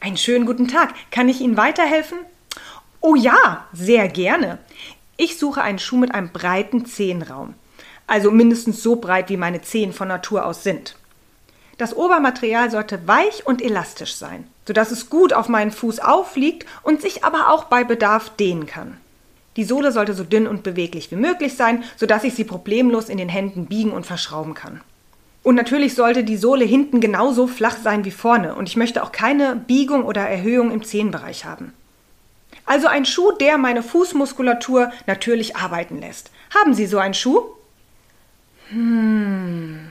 Einen 0.00 0.16
schönen 0.16 0.44
guten 0.44 0.66
Tag. 0.66 0.92
Kann 1.12 1.28
ich 1.28 1.40
Ihnen 1.40 1.56
weiterhelfen? 1.56 2.18
Oh 3.00 3.14
ja, 3.14 3.68
sehr 3.72 4.08
gerne. 4.08 4.58
Ich 5.16 5.38
suche 5.38 5.62
einen 5.62 5.78
Schuh 5.78 5.98
mit 5.98 6.14
einem 6.14 6.30
breiten 6.30 6.86
Zehenraum, 6.86 7.54
also 8.06 8.30
mindestens 8.30 8.82
so 8.82 8.96
breit, 8.96 9.28
wie 9.28 9.36
meine 9.36 9.62
Zehen 9.62 9.92
von 9.92 10.08
Natur 10.08 10.46
aus 10.46 10.62
sind. 10.62 10.96
Das 11.78 11.96
Obermaterial 11.96 12.70
sollte 12.70 13.06
weich 13.06 13.46
und 13.46 13.62
elastisch 13.62 14.14
sein, 14.14 14.46
sodass 14.66 14.90
es 14.90 15.10
gut 15.10 15.32
auf 15.32 15.48
meinen 15.48 15.70
Fuß 15.70 16.00
aufliegt 16.00 16.66
und 16.82 17.02
sich 17.02 17.24
aber 17.24 17.50
auch 17.50 17.64
bei 17.64 17.84
Bedarf 17.84 18.30
dehnen 18.36 18.66
kann. 18.66 18.98
Die 19.56 19.64
Sohle 19.64 19.92
sollte 19.92 20.14
so 20.14 20.24
dünn 20.24 20.46
und 20.46 20.62
beweglich 20.62 21.10
wie 21.10 21.16
möglich 21.16 21.56
sein, 21.56 21.84
sodass 21.96 22.24
ich 22.24 22.34
sie 22.34 22.44
problemlos 22.44 23.08
in 23.08 23.18
den 23.18 23.28
Händen 23.28 23.66
biegen 23.66 23.92
und 23.92 24.06
verschrauben 24.06 24.54
kann. 24.54 24.80
Und 25.42 25.56
natürlich 25.56 25.94
sollte 25.94 26.24
die 26.24 26.36
Sohle 26.36 26.64
hinten 26.64 27.00
genauso 27.00 27.46
flach 27.46 27.76
sein 27.76 28.04
wie 28.04 28.12
vorne 28.12 28.54
und 28.54 28.68
ich 28.68 28.76
möchte 28.76 29.02
auch 29.02 29.12
keine 29.12 29.56
Biegung 29.56 30.04
oder 30.04 30.22
Erhöhung 30.22 30.70
im 30.70 30.84
Zehenbereich 30.84 31.44
haben. 31.44 31.74
Also 32.64 32.86
ein 32.86 33.04
Schuh, 33.04 33.32
der 33.32 33.58
meine 33.58 33.82
Fußmuskulatur 33.82 34.92
natürlich 35.06 35.56
arbeiten 35.56 35.98
lässt. 35.98 36.30
Haben 36.54 36.74
Sie 36.74 36.86
so 36.86 36.98
einen 36.98 37.14
Schuh? 37.14 37.42
Hm. 38.68 39.90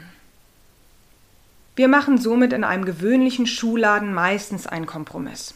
Wir 1.75 1.87
machen 1.87 2.17
somit 2.17 2.53
in 2.53 2.63
einem 2.63 2.85
gewöhnlichen 2.85 3.47
Schuhladen 3.47 4.13
meistens 4.13 4.67
einen 4.67 4.85
Kompromiss. 4.85 5.55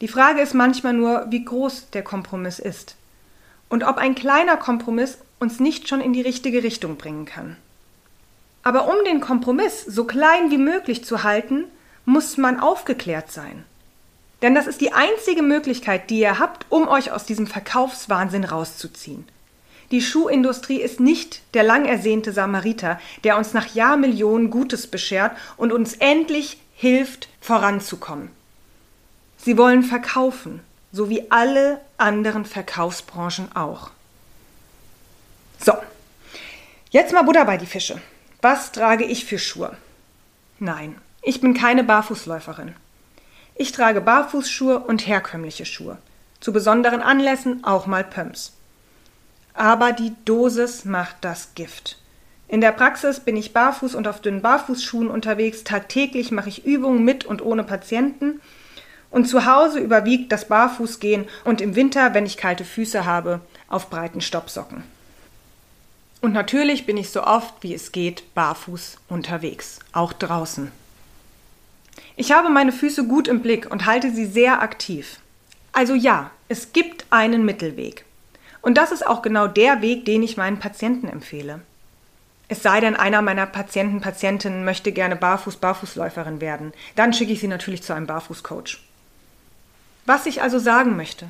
Die 0.00 0.08
Frage 0.08 0.40
ist 0.40 0.54
manchmal 0.54 0.92
nur, 0.92 1.26
wie 1.30 1.44
groß 1.44 1.90
der 1.90 2.02
Kompromiss 2.02 2.58
ist 2.58 2.96
und 3.68 3.84
ob 3.84 3.96
ein 3.98 4.14
kleiner 4.14 4.56
Kompromiss 4.56 5.18
uns 5.40 5.60
nicht 5.60 5.88
schon 5.88 6.00
in 6.00 6.12
die 6.12 6.20
richtige 6.20 6.62
Richtung 6.62 6.96
bringen 6.96 7.24
kann. 7.24 7.56
Aber 8.62 8.88
um 8.88 9.04
den 9.04 9.20
Kompromiss 9.20 9.84
so 9.84 10.04
klein 10.04 10.50
wie 10.50 10.58
möglich 10.58 11.04
zu 11.04 11.22
halten, 11.22 11.64
muss 12.04 12.36
man 12.36 12.58
aufgeklärt 12.58 13.30
sein. 13.30 13.64
Denn 14.42 14.54
das 14.54 14.66
ist 14.66 14.80
die 14.80 14.92
einzige 14.92 15.42
Möglichkeit, 15.42 16.10
die 16.10 16.20
ihr 16.20 16.38
habt, 16.38 16.66
um 16.68 16.86
euch 16.86 17.10
aus 17.10 17.24
diesem 17.24 17.46
Verkaufswahnsinn 17.46 18.44
rauszuziehen. 18.44 19.26
Die 19.90 20.02
Schuhindustrie 20.02 20.80
ist 20.80 21.00
nicht 21.00 21.40
der 21.54 21.62
lang 21.62 21.86
ersehnte 21.86 22.32
Samariter, 22.32 23.00
der 23.24 23.38
uns 23.38 23.54
nach 23.54 23.74
Jahrmillionen 23.74 24.50
Gutes 24.50 24.86
beschert 24.86 25.36
und 25.56 25.72
uns 25.72 25.94
endlich 25.94 26.58
hilft, 26.74 27.28
voranzukommen. 27.40 28.30
Sie 29.38 29.56
wollen 29.56 29.82
verkaufen, 29.82 30.60
so 30.92 31.08
wie 31.08 31.30
alle 31.30 31.80
anderen 31.96 32.44
Verkaufsbranchen 32.44 33.54
auch. 33.56 33.90
So, 35.58 35.72
jetzt 36.90 37.12
mal 37.12 37.22
Butter 37.22 37.44
bei 37.44 37.56
die 37.56 37.66
Fische. 37.66 38.00
Was 38.42 38.72
trage 38.72 39.04
ich 39.04 39.24
für 39.24 39.38
Schuhe? 39.38 39.76
Nein, 40.58 40.96
ich 41.22 41.40
bin 41.40 41.54
keine 41.54 41.82
Barfußläuferin. 41.82 42.74
Ich 43.60 43.72
trage 43.72 44.00
Barfußschuhe 44.00 44.78
und 44.78 45.08
herkömmliche 45.08 45.66
Schuhe. 45.66 45.98
Zu 46.38 46.52
besonderen 46.52 47.02
Anlässen 47.02 47.64
auch 47.64 47.86
mal 47.86 48.04
Pumps. 48.04 48.52
Aber 49.52 49.90
die 49.90 50.12
Dosis 50.24 50.84
macht 50.84 51.16
das 51.22 51.56
Gift. 51.56 51.98
In 52.46 52.60
der 52.60 52.70
Praxis 52.70 53.18
bin 53.18 53.36
ich 53.36 53.52
barfuß 53.52 53.96
und 53.96 54.06
auf 54.06 54.20
dünnen 54.20 54.42
Barfußschuhen 54.42 55.10
unterwegs. 55.10 55.64
Tagtäglich 55.64 56.30
mache 56.30 56.48
ich 56.50 56.64
Übungen 56.66 57.04
mit 57.04 57.24
und 57.24 57.42
ohne 57.42 57.64
Patienten. 57.64 58.40
Und 59.10 59.26
zu 59.26 59.44
Hause 59.44 59.80
überwiegt 59.80 60.30
das 60.30 60.46
Barfußgehen 60.46 61.26
und 61.44 61.60
im 61.60 61.74
Winter, 61.74 62.14
wenn 62.14 62.26
ich 62.26 62.36
kalte 62.36 62.64
Füße 62.64 63.06
habe, 63.06 63.40
auf 63.68 63.90
breiten 63.90 64.20
Stoppsocken. 64.20 64.84
Und 66.20 66.32
natürlich 66.32 66.86
bin 66.86 66.96
ich 66.96 67.10
so 67.10 67.24
oft 67.24 67.54
wie 67.62 67.74
es 67.74 67.90
geht 67.90 68.32
barfuß 68.36 68.98
unterwegs, 69.08 69.80
auch 69.92 70.12
draußen. 70.12 70.70
Ich 72.16 72.32
habe 72.32 72.48
meine 72.48 72.72
Füße 72.72 73.06
gut 73.06 73.28
im 73.28 73.40
Blick 73.42 73.70
und 73.70 73.86
halte 73.86 74.10
sie 74.10 74.26
sehr 74.26 74.62
aktiv. 74.62 75.20
Also 75.72 75.94
ja, 75.94 76.30
es 76.48 76.72
gibt 76.72 77.06
einen 77.10 77.44
Mittelweg. 77.44 78.04
Und 78.62 78.76
das 78.76 78.92
ist 78.92 79.06
auch 79.06 79.22
genau 79.22 79.46
der 79.46 79.82
Weg, 79.82 80.04
den 80.04 80.22
ich 80.22 80.36
meinen 80.36 80.58
Patienten 80.58 81.08
empfehle. 81.08 81.60
Es 82.48 82.62
sei 82.62 82.80
denn, 82.80 82.96
einer 82.96 83.20
meiner 83.20 83.46
Patienten, 83.46 84.00
Patientinnen 84.00 84.64
möchte 84.64 84.90
gerne 84.92 85.16
Barfuß, 85.16 85.56
Barfußläuferin 85.56 86.40
werden. 86.40 86.72
Dann 86.96 87.12
schicke 87.12 87.32
ich 87.32 87.40
sie 87.40 87.48
natürlich 87.48 87.82
zu 87.82 87.92
einem 87.92 88.06
Barfußcoach. 88.06 88.78
Was 90.06 90.24
ich 90.24 90.40
also 90.40 90.58
sagen 90.58 90.96
möchte, 90.96 91.28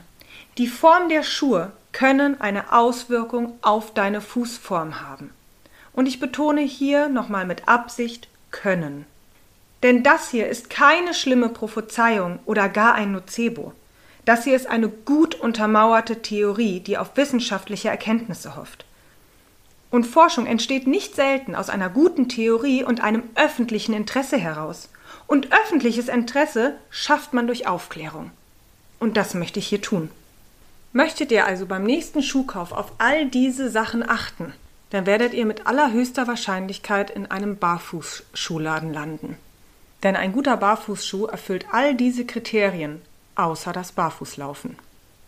die 0.56 0.68
Form 0.68 1.08
der 1.08 1.24
Schuhe 1.24 1.72
können 1.92 2.40
eine 2.40 2.72
Auswirkung 2.72 3.58
auf 3.62 3.92
deine 3.92 4.20
Fußform 4.20 5.00
haben. 5.00 5.32
Und 5.92 6.06
ich 6.06 6.20
betone 6.20 6.60
hier 6.60 7.08
nochmal 7.08 7.44
mit 7.44 7.66
Absicht 7.66 8.28
können. 8.52 9.04
Denn 9.82 10.02
das 10.02 10.30
hier 10.30 10.48
ist 10.48 10.70
keine 10.70 11.14
schlimme 11.14 11.48
Prophezeiung 11.48 12.40
oder 12.46 12.68
gar 12.68 12.94
ein 12.94 13.12
Nocebo. 13.12 13.72
Das 14.24 14.44
hier 14.44 14.56
ist 14.56 14.66
eine 14.66 14.88
gut 14.88 15.34
untermauerte 15.36 16.20
Theorie, 16.20 16.80
die 16.80 16.98
auf 16.98 17.16
wissenschaftliche 17.16 17.88
Erkenntnisse 17.88 18.56
hofft. 18.56 18.84
Und 19.90 20.04
Forschung 20.04 20.46
entsteht 20.46 20.86
nicht 20.86 21.14
selten 21.14 21.54
aus 21.54 21.70
einer 21.70 21.88
guten 21.88 22.28
Theorie 22.28 22.84
und 22.84 23.02
einem 23.02 23.22
öffentlichen 23.36 23.94
Interesse 23.94 24.36
heraus. 24.36 24.90
Und 25.26 25.52
öffentliches 25.52 26.08
Interesse 26.08 26.74
schafft 26.90 27.32
man 27.32 27.46
durch 27.46 27.66
Aufklärung. 27.66 28.30
Und 28.98 29.16
das 29.16 29.32
möchte 29.34 29.60
ich 29.60 29.68
hier 29.68 29.80
tun. 29.80 30.10
Möchtet 30.92 31.30
ihr 31.30 31.46
also 31.46 31.66
beim 31.66 31.84
nächsten 31.84 32.22
Schuhkauf 32.22 32.72
auf 32.72 32.92
all 32.98 33.26
diese 33.26 33.70
Sachen 33.70 34.06
achten, 34.06 34.52
dann 34.90 35.06
werdet 35.06 35.34
ihr 35.34 35.44
mit 35.44 35.66
allerhöchster 35.66 36.26
Wahrscheinlichkeit 36.26 37.10
in 37.10 37.30
einem 37.30 37.58
Barfußschuhladen 37.58 38.92
landen. 38.92 39.36
Denn 40.02 40.16
ein 40.16 40.32
guter 40.32 40.56
Barfußschuh 40.56 41.26
erfüllt 41.26 41.66
all 41.72 41.94
diese 41.94 42.24
Kriterien, 42.24 43.02
außer 43.34 43.72
das 43.72 43.92
Barfußlaufen. 43.92 44.76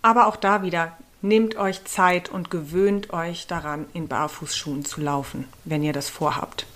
Aber 0.03 0.27
auch 0.27 0.37
da 0.37 0.63
wieder, 0.63 0.97
nehmt 1.23 1.57
euch 1.57 1.85
Zeit 1.85 2.29
und 2.29 2.51
gewöhnt 2.51 3.13
euch 3.13 3.47
daran, 3.47 3.87
in 3.93 4.09
Barfußschuhen 4.09 4.85
zu 4.85 5.01
laufen, 5.01 5.47
wenn 5.65 5.83
ihr 5.83 5.93
das 5.93 6.09
vorhabt. 6.09 6.67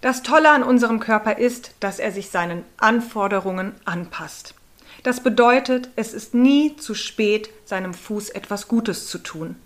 Das 0.00 0.22
Tolle 0.22 0.50
an 0.50 0.62
unserem 0.62 1.00
Körper 1.00 1.38
ist, 1.38 1.72
dass 1.80 1.98
er 1.98 2.12
sich 2.12 2.28
seinen 2.28 2.62
Anforderungen 2.76 3.72
anpasst. 3.86 4.54
Das 5.02 5.22
bedeutet, 5.22 5.88
es 5.96 6.12
ist 6.12 6.34
nie 6.34 6.76
zu 6.76 6.94
spät, 6.94 7.50
seinem 7.64 7.94
Fuß 7.94 8.30
etwas 8.30 8.68
Gutes 8.68 9.08
zu 9.08 9.18
tun. 9.18 9.56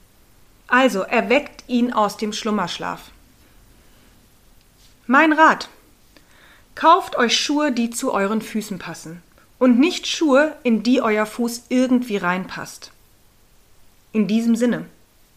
Also 0.68 1.00
erweckt 1.00 1.64
ihn 1.68 1.92
aus 1.92 2.16
dem 2.16 2.33
Schlummerschlaf. 2.33 3.11
Mein 5.07 5.33
Rat. 5.33 5.68
Kauft 6.78 7.18
euch 7.18 7.36
Schuhe, 7.36 7.72
die 7.72 7.90
zu 7.90 8.12
euren 8.12 8.40
Füßen 8.40 8.78
passen 8.78 9.20
und 9.58 9.80
nicht 9.80 10.06
Schuhe, 10.06 10.54
in 10.62 10.84
die 10.84 11.02
euer 11.02 11.26
Fuß 11.26 11.64
irgendwie 11.70 12.18
reinpasst. 12.18 12.92
In 14.12 14.28
diesem 14.28 14.54
Sinne, 14.54 14.84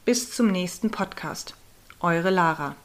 bis 0.05 0.35
zum 0.35 0.51
nächsten 0.51 0.91
Podcast. 0.91 1.55
Eure 1.99 2.29
Lara. 2.29 2.75